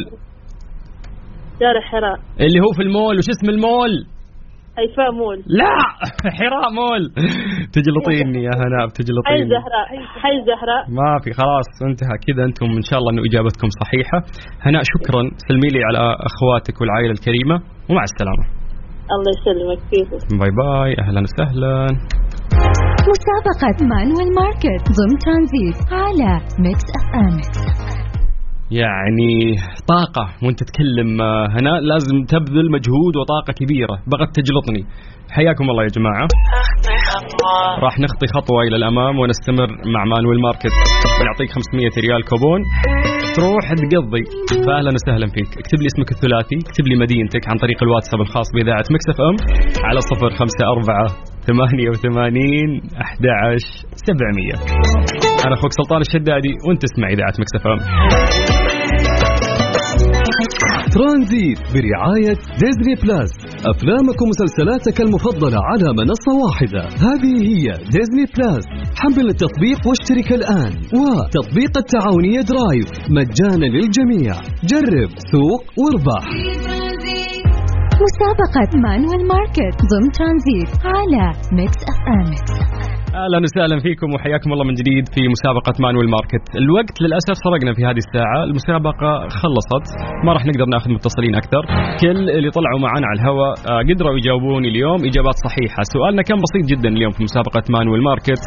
شارع 1.60 1.80
حراء. 1.80 2.18
اللي 2.40 2.60
هو 2.60 2.72
في 2.76 2.82
المول 2.82 3.18
وش 3.18 3.28
اسم 3.28 3.48
المول؟ 3.50 3.92
هيفاء 4.78 5.12
مول. 5.12 5.38
لا! 5.46 5.76
حراء 6.40 6.66
مول. 6.80 7.02
تجلطيني 7.76 8.44
يا 8.44 8.54
هناء 8.62 8.86
حي 8.88 8.92
تجلطيني 8.98 9.48
زهراء 9.54 9.86
حي 10.22 10.36
زهراء 10.50 10.82
ما 10.98 11.18
في 11.24 11.30
خلاص 11.32 11.68
انتهى 11.90 12.16
كذا 12.26 12.44
أنتم 12.44 12.66
إن 12.66 12.86
شاء 12.90 12.98
الله 12.98 13.10
إنه 13.12 13.22
إجابتكم 13.28 13.68
صحيحة. 13.80 14.18
هناء 14.66 14.82
شكرا. 14.94 15.22
سلمي 15.48 15.68
لي 15.74 15.80
على 15.88 16.16
أخواتك 16.30 16.80
والعائلة 16.80 17.12
الكريمة 17.18 17.56
ومع 17.90 18.02
السلامة. 18.10 18.44
الله 19.14 19.30
يسلمك 19.36 19.80
كيفك 19.90 20.38
bye 20.40 20.50
bye 20.60 20.90
أهلا 21.04 21.20
وسهلا. 21.26 21.86
مسابقة 23.12 23.78
Manuel 23.92 24.28
Market 24.40 24.84
ضمن 24.98 25.16
ترانزيت 25.24 25.78
على 25.92 26.30
Mix 26.64 26.86
FM. 26.98 27.36
يعني 28.70 29.32
طاقة 29.94 30.24
وانت 30.42 30.58
تتكلم 30.62 31.20
آه، 31.20 31.46
هناء 31.56 31.80
لازم 31.80 32.16
تبذل 32.32 32.70
مجهود 32.70 33.14
وطاقة 33.16 33.52
كبيرة. 33.60 33.96
بغت 34.12 34.30
تجلطني. 34.38 34.82
حياكم 35.30 35.70
الله 35.70 35.82
يا 35.82 35.88
جماعة. 35.96 36.28
راح 37.84 37.98
نخطي 37.98 38.26
خطوة 38.26 38.62
إلى 38.62 38.76
الأمام 38.76 39.18
ونستمر 39.18 39.68
مع 39.94 40.04
Manuel 40.04 40.40
Market. 40.40 40.74
بنعطيك 41.20 41.50
500 41.56 41.90
ريال 42.04 42.24
كوبون. 42.30 42.60
تروح 43.36 43.64
تقضي. 43.92 44.24
فأهلا 44.66 44.90
وسهلا 44.96 45.26
فيك. 45.26 45.50
اكتب 45.62 45.78
لي 45.82 45.86
اسمك 45.86 46.10
الثلاثي. 46.16 46.56
اكتب 46.68 46.84
لي 46.88 46.96
مدينتك 46.96 47.42
عن 47.50 47.56
طريق 47.64 47.78
الواتساب 47.82 48.20
الخاص 48.20 48.48
بإذاعة 48.54 48.86
Mix 48.94 49.16
FM 49.28 49.36
على 49.88 50.00
صفر 50.00 50.30
خمسة 50.40 50.64
أربعة 50.76 51.33
ثمانية 51.48 51.88
وثمانين 51.90 52.68
أحد 53.04 53.22
عشر 53.42 53.74
سبعمية. 54.06 54.56
أنا 55.46 55.54
أخوك 55.54 55.72
سلطان 55.80 56.00
الشدادي 56.00 56.52
وأنت 56.68 56.82
تسمع 56.82 57.08
إذاعة 57.08 57.34
Mix 57.40 57.66
FM. 57.66 57.78
ترانزيت 60.94 61.58
برعاية 61.74 62.38
Disney 62.62 62.94
Plus. 63.02 63.32
أفلامك 63.72 64.18
ومسلسلاتك 64.22 65.00
المفضلة 65.00 65.58
على 65.70 65.88
منصة 66.00 66.32
واحدة. 66.44 66.82
هذه 67.08 67.34
هي 67.50 67.66
Disney 67.94 68.24
Plus. 68.36 68.64
حمل 69.00 69.26
التطبيق 69.28 69.80
واشترك 69.86 70.32
الآن. 70.32 70.72
وتطبيق 70.98 71.78
التعاونية 71.78 72.40
Drive. 72.40 72.88
مجانا 73.10 73.66
للجميع. 73.66 74.32
جرب 74.70 75.10
سوق 75.32 75.62
واربح. 75.78 76.24
مسابقة 78.02 78.70
Manuel 78.86 79.22
Market 79.32 79.76
ضمن 79.90 80.10
ترانزيت 80.18 80.72
على 80.94 81.24
Mix 81.58 81.80
FM. 81.90 82.30
أهلا 83.22 83.38
وسهلا 83.44 83.76
فيكم 83.86 84.08
وحياكم 84.14 84.52
الله 84.52 84.64
من 84.64 84.74
جديد 84.80 85.04
في 85.14 85.22
مسابقة 85.34 85.74
Manuel 85.84 86.08
Market، 86.16 86.44
الوقت 86.62 86.96
للأسف 87.02 87.36
سرقنا 87.44 87.72
في 87.76 87.82
هذه 87.88 88.00
الساعة، 88.06 88.44
المسابقة 88.48 89.10
خلصت، 89.40 89.86
ما 90.24 90.32
راح 90.32 90.46
نقدر 90.46 90.66
ناخذ 90.74 90.90
متصلين 90.90 91.34
أكثر، 91.34 91.62
كل 92.02 92.30
اللي 92.36 92.50
طلعوا 92.50 92.80
معنا 92.86 93.06
على 93.06 93.16
الهواء 93.20 93.54
آه، 93.70 93.82
قدروا 93.88 94.18
يجاوبون 94.18 94.64
اليوم 94.64 94.98
إجابات 95.10 95.36
صحيحة، 95.46 95.80
سؤالنا 95.94 96.22
كان 96.22 96.38
بسيط 96.44 96.64
جدا 96.72 96.88
اليوم 96.88 97.12
في 97.16 97.22
مسابقة 97.28 97.64
Manuel 97.74 98.02
Market. 98.02 98.42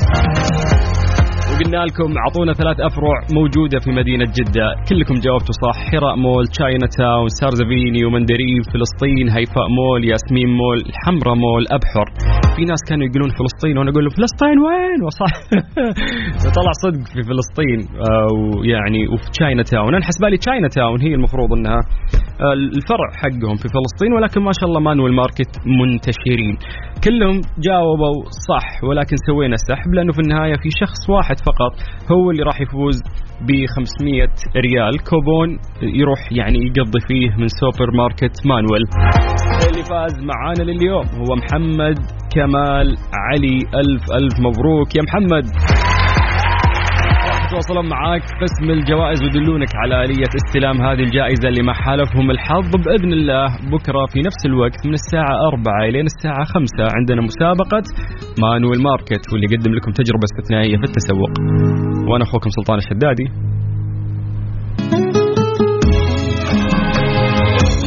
وقلنا 1.58 1.86
لكم 1.89 2.10
اعطونا 2.18 2.53
ثلاث 2.53 2.78
أفرع 2.89 3.16
موجودة 3.39 3.78
في 3.84 3.91
مدينة 3.91 4.26
جدة، 4.38 4.68
كلكم 4.89 5.16
جاوبتوا 5.26 5.55
صح، 5.64 5.78
حراء 5.91 6.16
مول، 6.16 6.47
China 6.48 6.88
Town، 6.98 7.30
سارزافيني 7.41 8.05
ومندريب، 8.05 8.62
فلسطين، 8.74 9.26
هيفاء 9.38 9.68
مول، 9.80 10.01
ياسمين 10.12 10.49
مول، 10.62 10.80
الحمراء 10.91 11.36
مول، 11.45 11.64
ابحر. 11.78 12.08
في 12.55 12.62
ناس 12.72 12.82
كانوا 12.89 13.05
يقولون 13.08 13.30
فلسطين 13.39 13.78
وأنا 13.78 13.89
أقول 13.91 14.03
لهم 14.03 14.16
فلسطين 14.20 14.58
وين؟ 14.66 14.99
وصح 15.08 15.34
طلع 16.58 16.74
صدق 16.84 17.03
في 17.14 17.22
فلسطين 17.30 17.80
آه، 18.08 18.30
ويعني 18.38 19.01
وفي 19.14 19.28
China 19.34 19.64
Town، 19.64 19.95
أنا 19.95 20.05
حسبالي 20.10 20.38
China 20.38 20.68
Town 20.68 21.02
هي 21.01 21.14
المفروض 21.20 21.49
إنها 21.58 21.80
آه، 22.45 22.53
الفرع 22.78 23.08
حقهم 23.22 23.55
في 23.62 23.68
فلسطين 23.76 24.12
ولكن 24.16 24.41
ما 24.41 24.51
شاء 24.60 24.70
الله 24.70 24.80
Manuel 24.80 25.14
Market 25.14 25.52
منتشرين. 25.80 26.55
كلهم 27.04 27.41
جاوبوا 27.68 28.24
صح 28.50 28.84
ولكن 28.84 29.16
سوينا 29.28 29.56
سحب 29.56 29.93
لأنه 29.93 30.12
في 30.14 30.20
النهاية 30.20 30.54
في 30.64 30.70
شخص 30.82 31.10
واحد 31.10 31.36
فقط 31.39 31.74
هو 32.12 32.32
اللي 32.32 32.43
راح 32.43 32.62
يفوز 32.62 33.02
ب 33.48 33.50
500 33.76 34.28
ريال. 34.56 35.04
كوبون 35.10 35.50
يروح 35.82 36.20
يعني 36.32 36.60
يقضي 36.60 37.00
فيه 37.08 37.30
من 37.41 37.48
سوبر 37.48 37.91
ماركت 37.98 38.36
مانويل. 38.45 38.84
اللي 39.70 39.84
فاز 39.84 40.16
معانا 40.32 40.72
لليوم 40.72 41.06
هو 41.06 41.36
محمد 41.36 41.98
كمال 42.36 42.95
علي. 43.14 43.58
ألف 43.76 44.04
ألف 44.20 44.34
مبروك 44.39 44.95
يا 44.95 45.02
محمد. 45.08 45.45
يتواصلون 47.58 47.89
معاك 47.89 48.22
قسم 48.41 48.72
الجوائز 48.72 49.24
ويدلونك 49.24 49.72
على 49.76 50.03
آلية 50.03 50.32
استلام 50.41 50.82
هذه 50.82 51.03
الجائزة 51.08 51.47
اللي 51.49 51.64
ما 51.64 51.74
حالفهم 51.74 52.32
الحظ 52.32 52.72
بإذن 52.86 53.14
الله. 53.14 53.47
بكرة 53.72 54.05
في 54.14 54.20
نفس 54.20 54.41
الوقت 54.45 54.88
من 54.88 54.93
الساعة 54.93 55.34
4 55.53 55.89
إلى 55.89 56.01
الساعة 56.01 56.43
5 56.43 56.88
عندنا 56.97 57.22
مسابقة 57.22 57.84
مانويل 58.41 58.82
ماركت 58.82 59.24
واللي 59.32 59.47
يقدم 59.51 59.74
لكم 59.74 59.91
تجربة 59.91 60.26
استثنائية 60.30 60.78
في 60.78 60.84
التسوق. 60.89 61.34
وأنا 62.10 62.24
أخوكم 62.24 62.49
سلطان 62.49 62.78
الشدادي. 62.78 63.28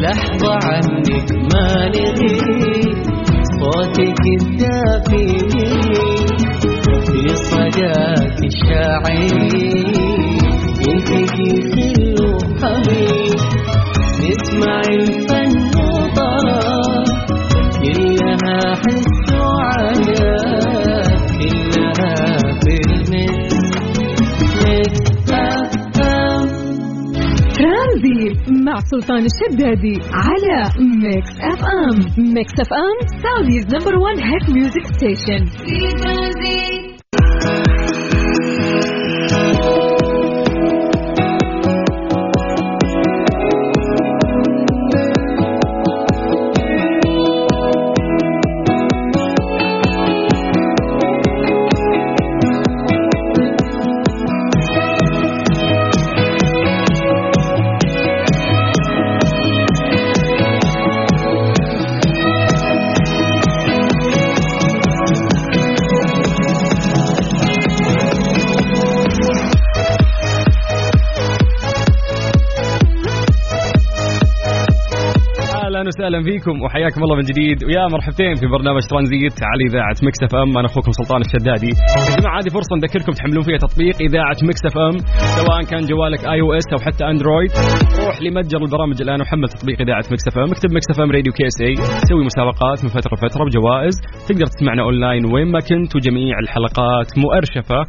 لحظة 0.05 0.53
عنك 0.65 1.29
ما 1.53 1.71
صوتك 3.61 4.23
الدافي 4.41 6.20
في 7.21 7.35
صداك 7.37 8.39
الشاعر 8.45 9.21
يلتقي 10.89 11.53
خل 11.73 12.15
وحبيب 12.25 13.41
نسمع 14.21 14.81
الفن 14.89 15.53
وطرب 15.79 17.05
كلها 17.83 18.75
حس 18.75 19.33
وعذاب 19.33 21.21
كلها 21.39 22.15
في 22.61 22.75
المس 22.87 23.55
ميكس 24.65 25.33
أف 25.33 25.71
ترانزيت 27.59 28.41
مع 28.67 28.77
سلطان 28.81 29.25
الشدادي 29.31 29.99
على 30.13 30.71
Mix 31.03 31.31
FM. 31.41 31.99
Mix 32.35 32.53
FM 32.61 32.99
Saudi's 33.23 33.65
number 33.75 33.99
1 33.99 34.17
hit 34.19 34.51
music 34.55 34.87
station 34.97 35.45
في 35.45 35.79
ترانزيت 36.03 36.50
فيكم 76.29 76.55
وحياكم 76.63 77.01
الله 77.05 77.17
من 77.21 77.27
جديد. 77.31 77.59
ويا 77.67 77.85
مرحبتين 77.95 78.35
في 78.41 78.47
برنامج 78.57 78.83
ترانزيت 78.91 79.37
على 79.51 79.63
إذاعة 79.71 79.99
Mix 80.07 80.21
FM. 80.27 80.59
أنا 80.61 80.69
أخوكم 80.71 80.93
سلطان 81.01 81.21
الشدادي. 81.27 81.73
يا 82.11 82.17
جماعة 82.21 82.37
هذه 82.41 82.51
فرصة 82.59 82.73
نذكركم 82.79 83.13
تحملون 83.19 83.45
فيها 83.49 83.59
تطبيق 83.67 83.97
إذاعة 84.09 84.39
Mix 84.49 84.63
FM 84.69 84.97
سواء 85.39 85.61
كان 85.71 85.83
جوالك 85.91 86.23
iOS 86.33 86.69
أو 86.75 86.79
حتى 86.87 87.05
Android. 87.13 87.51
روح 88.05 88.17
لمتجر 88.25 88.61
البرامج 88.67 88.99
الآن 89.05 89.21
وحمل 89.23 89.49
تطبيق 89.55 89.79
إذاعة 89.85 90.07
Mix 90.13 90.25
FM. 90.31 90.51
اكتب 90.55 90.71
Mix 90.77 90.89
FM 90.93 91.11
Radio 91.17 91.33
KSA. 91.39 91.75
تسوي 92.03 92.23
مسابقات 92.31 92.79
من 92.85 92.91
فترة 92.97 93.13
لفترة 93.15 93.43
بجوائز. 93.47 93.95
تقدر 94.29 94.47
تسمعنا 94.55 94.83
أونلاين 94.87 95.23
وين 95.33 95.49
ما 95.55 95.61
كنت 95.69 95.91
وجميع 95.97 96.35
الحلقات 96.45 97.09
مؤرشفة. 97.25 97.81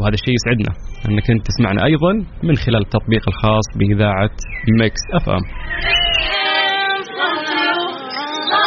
وهذا 0.00 0.14
الشيء 0.14 0.34
يسعدنا 0.38 0.72
أنك 1.08 1.30
أنت 1.30 1.46
تسمعنا 1.46 1.84
أيضا 1.84 2.12
من 2.42 2.54
خلال 2.54 2.82
التطبيق 2.86 3.28
الخاص 3.28 3.64
بإذاعة 3.78 4.30
مكس 4.80 5.00
إف 5.14 5.28
إم. 5.28 5.44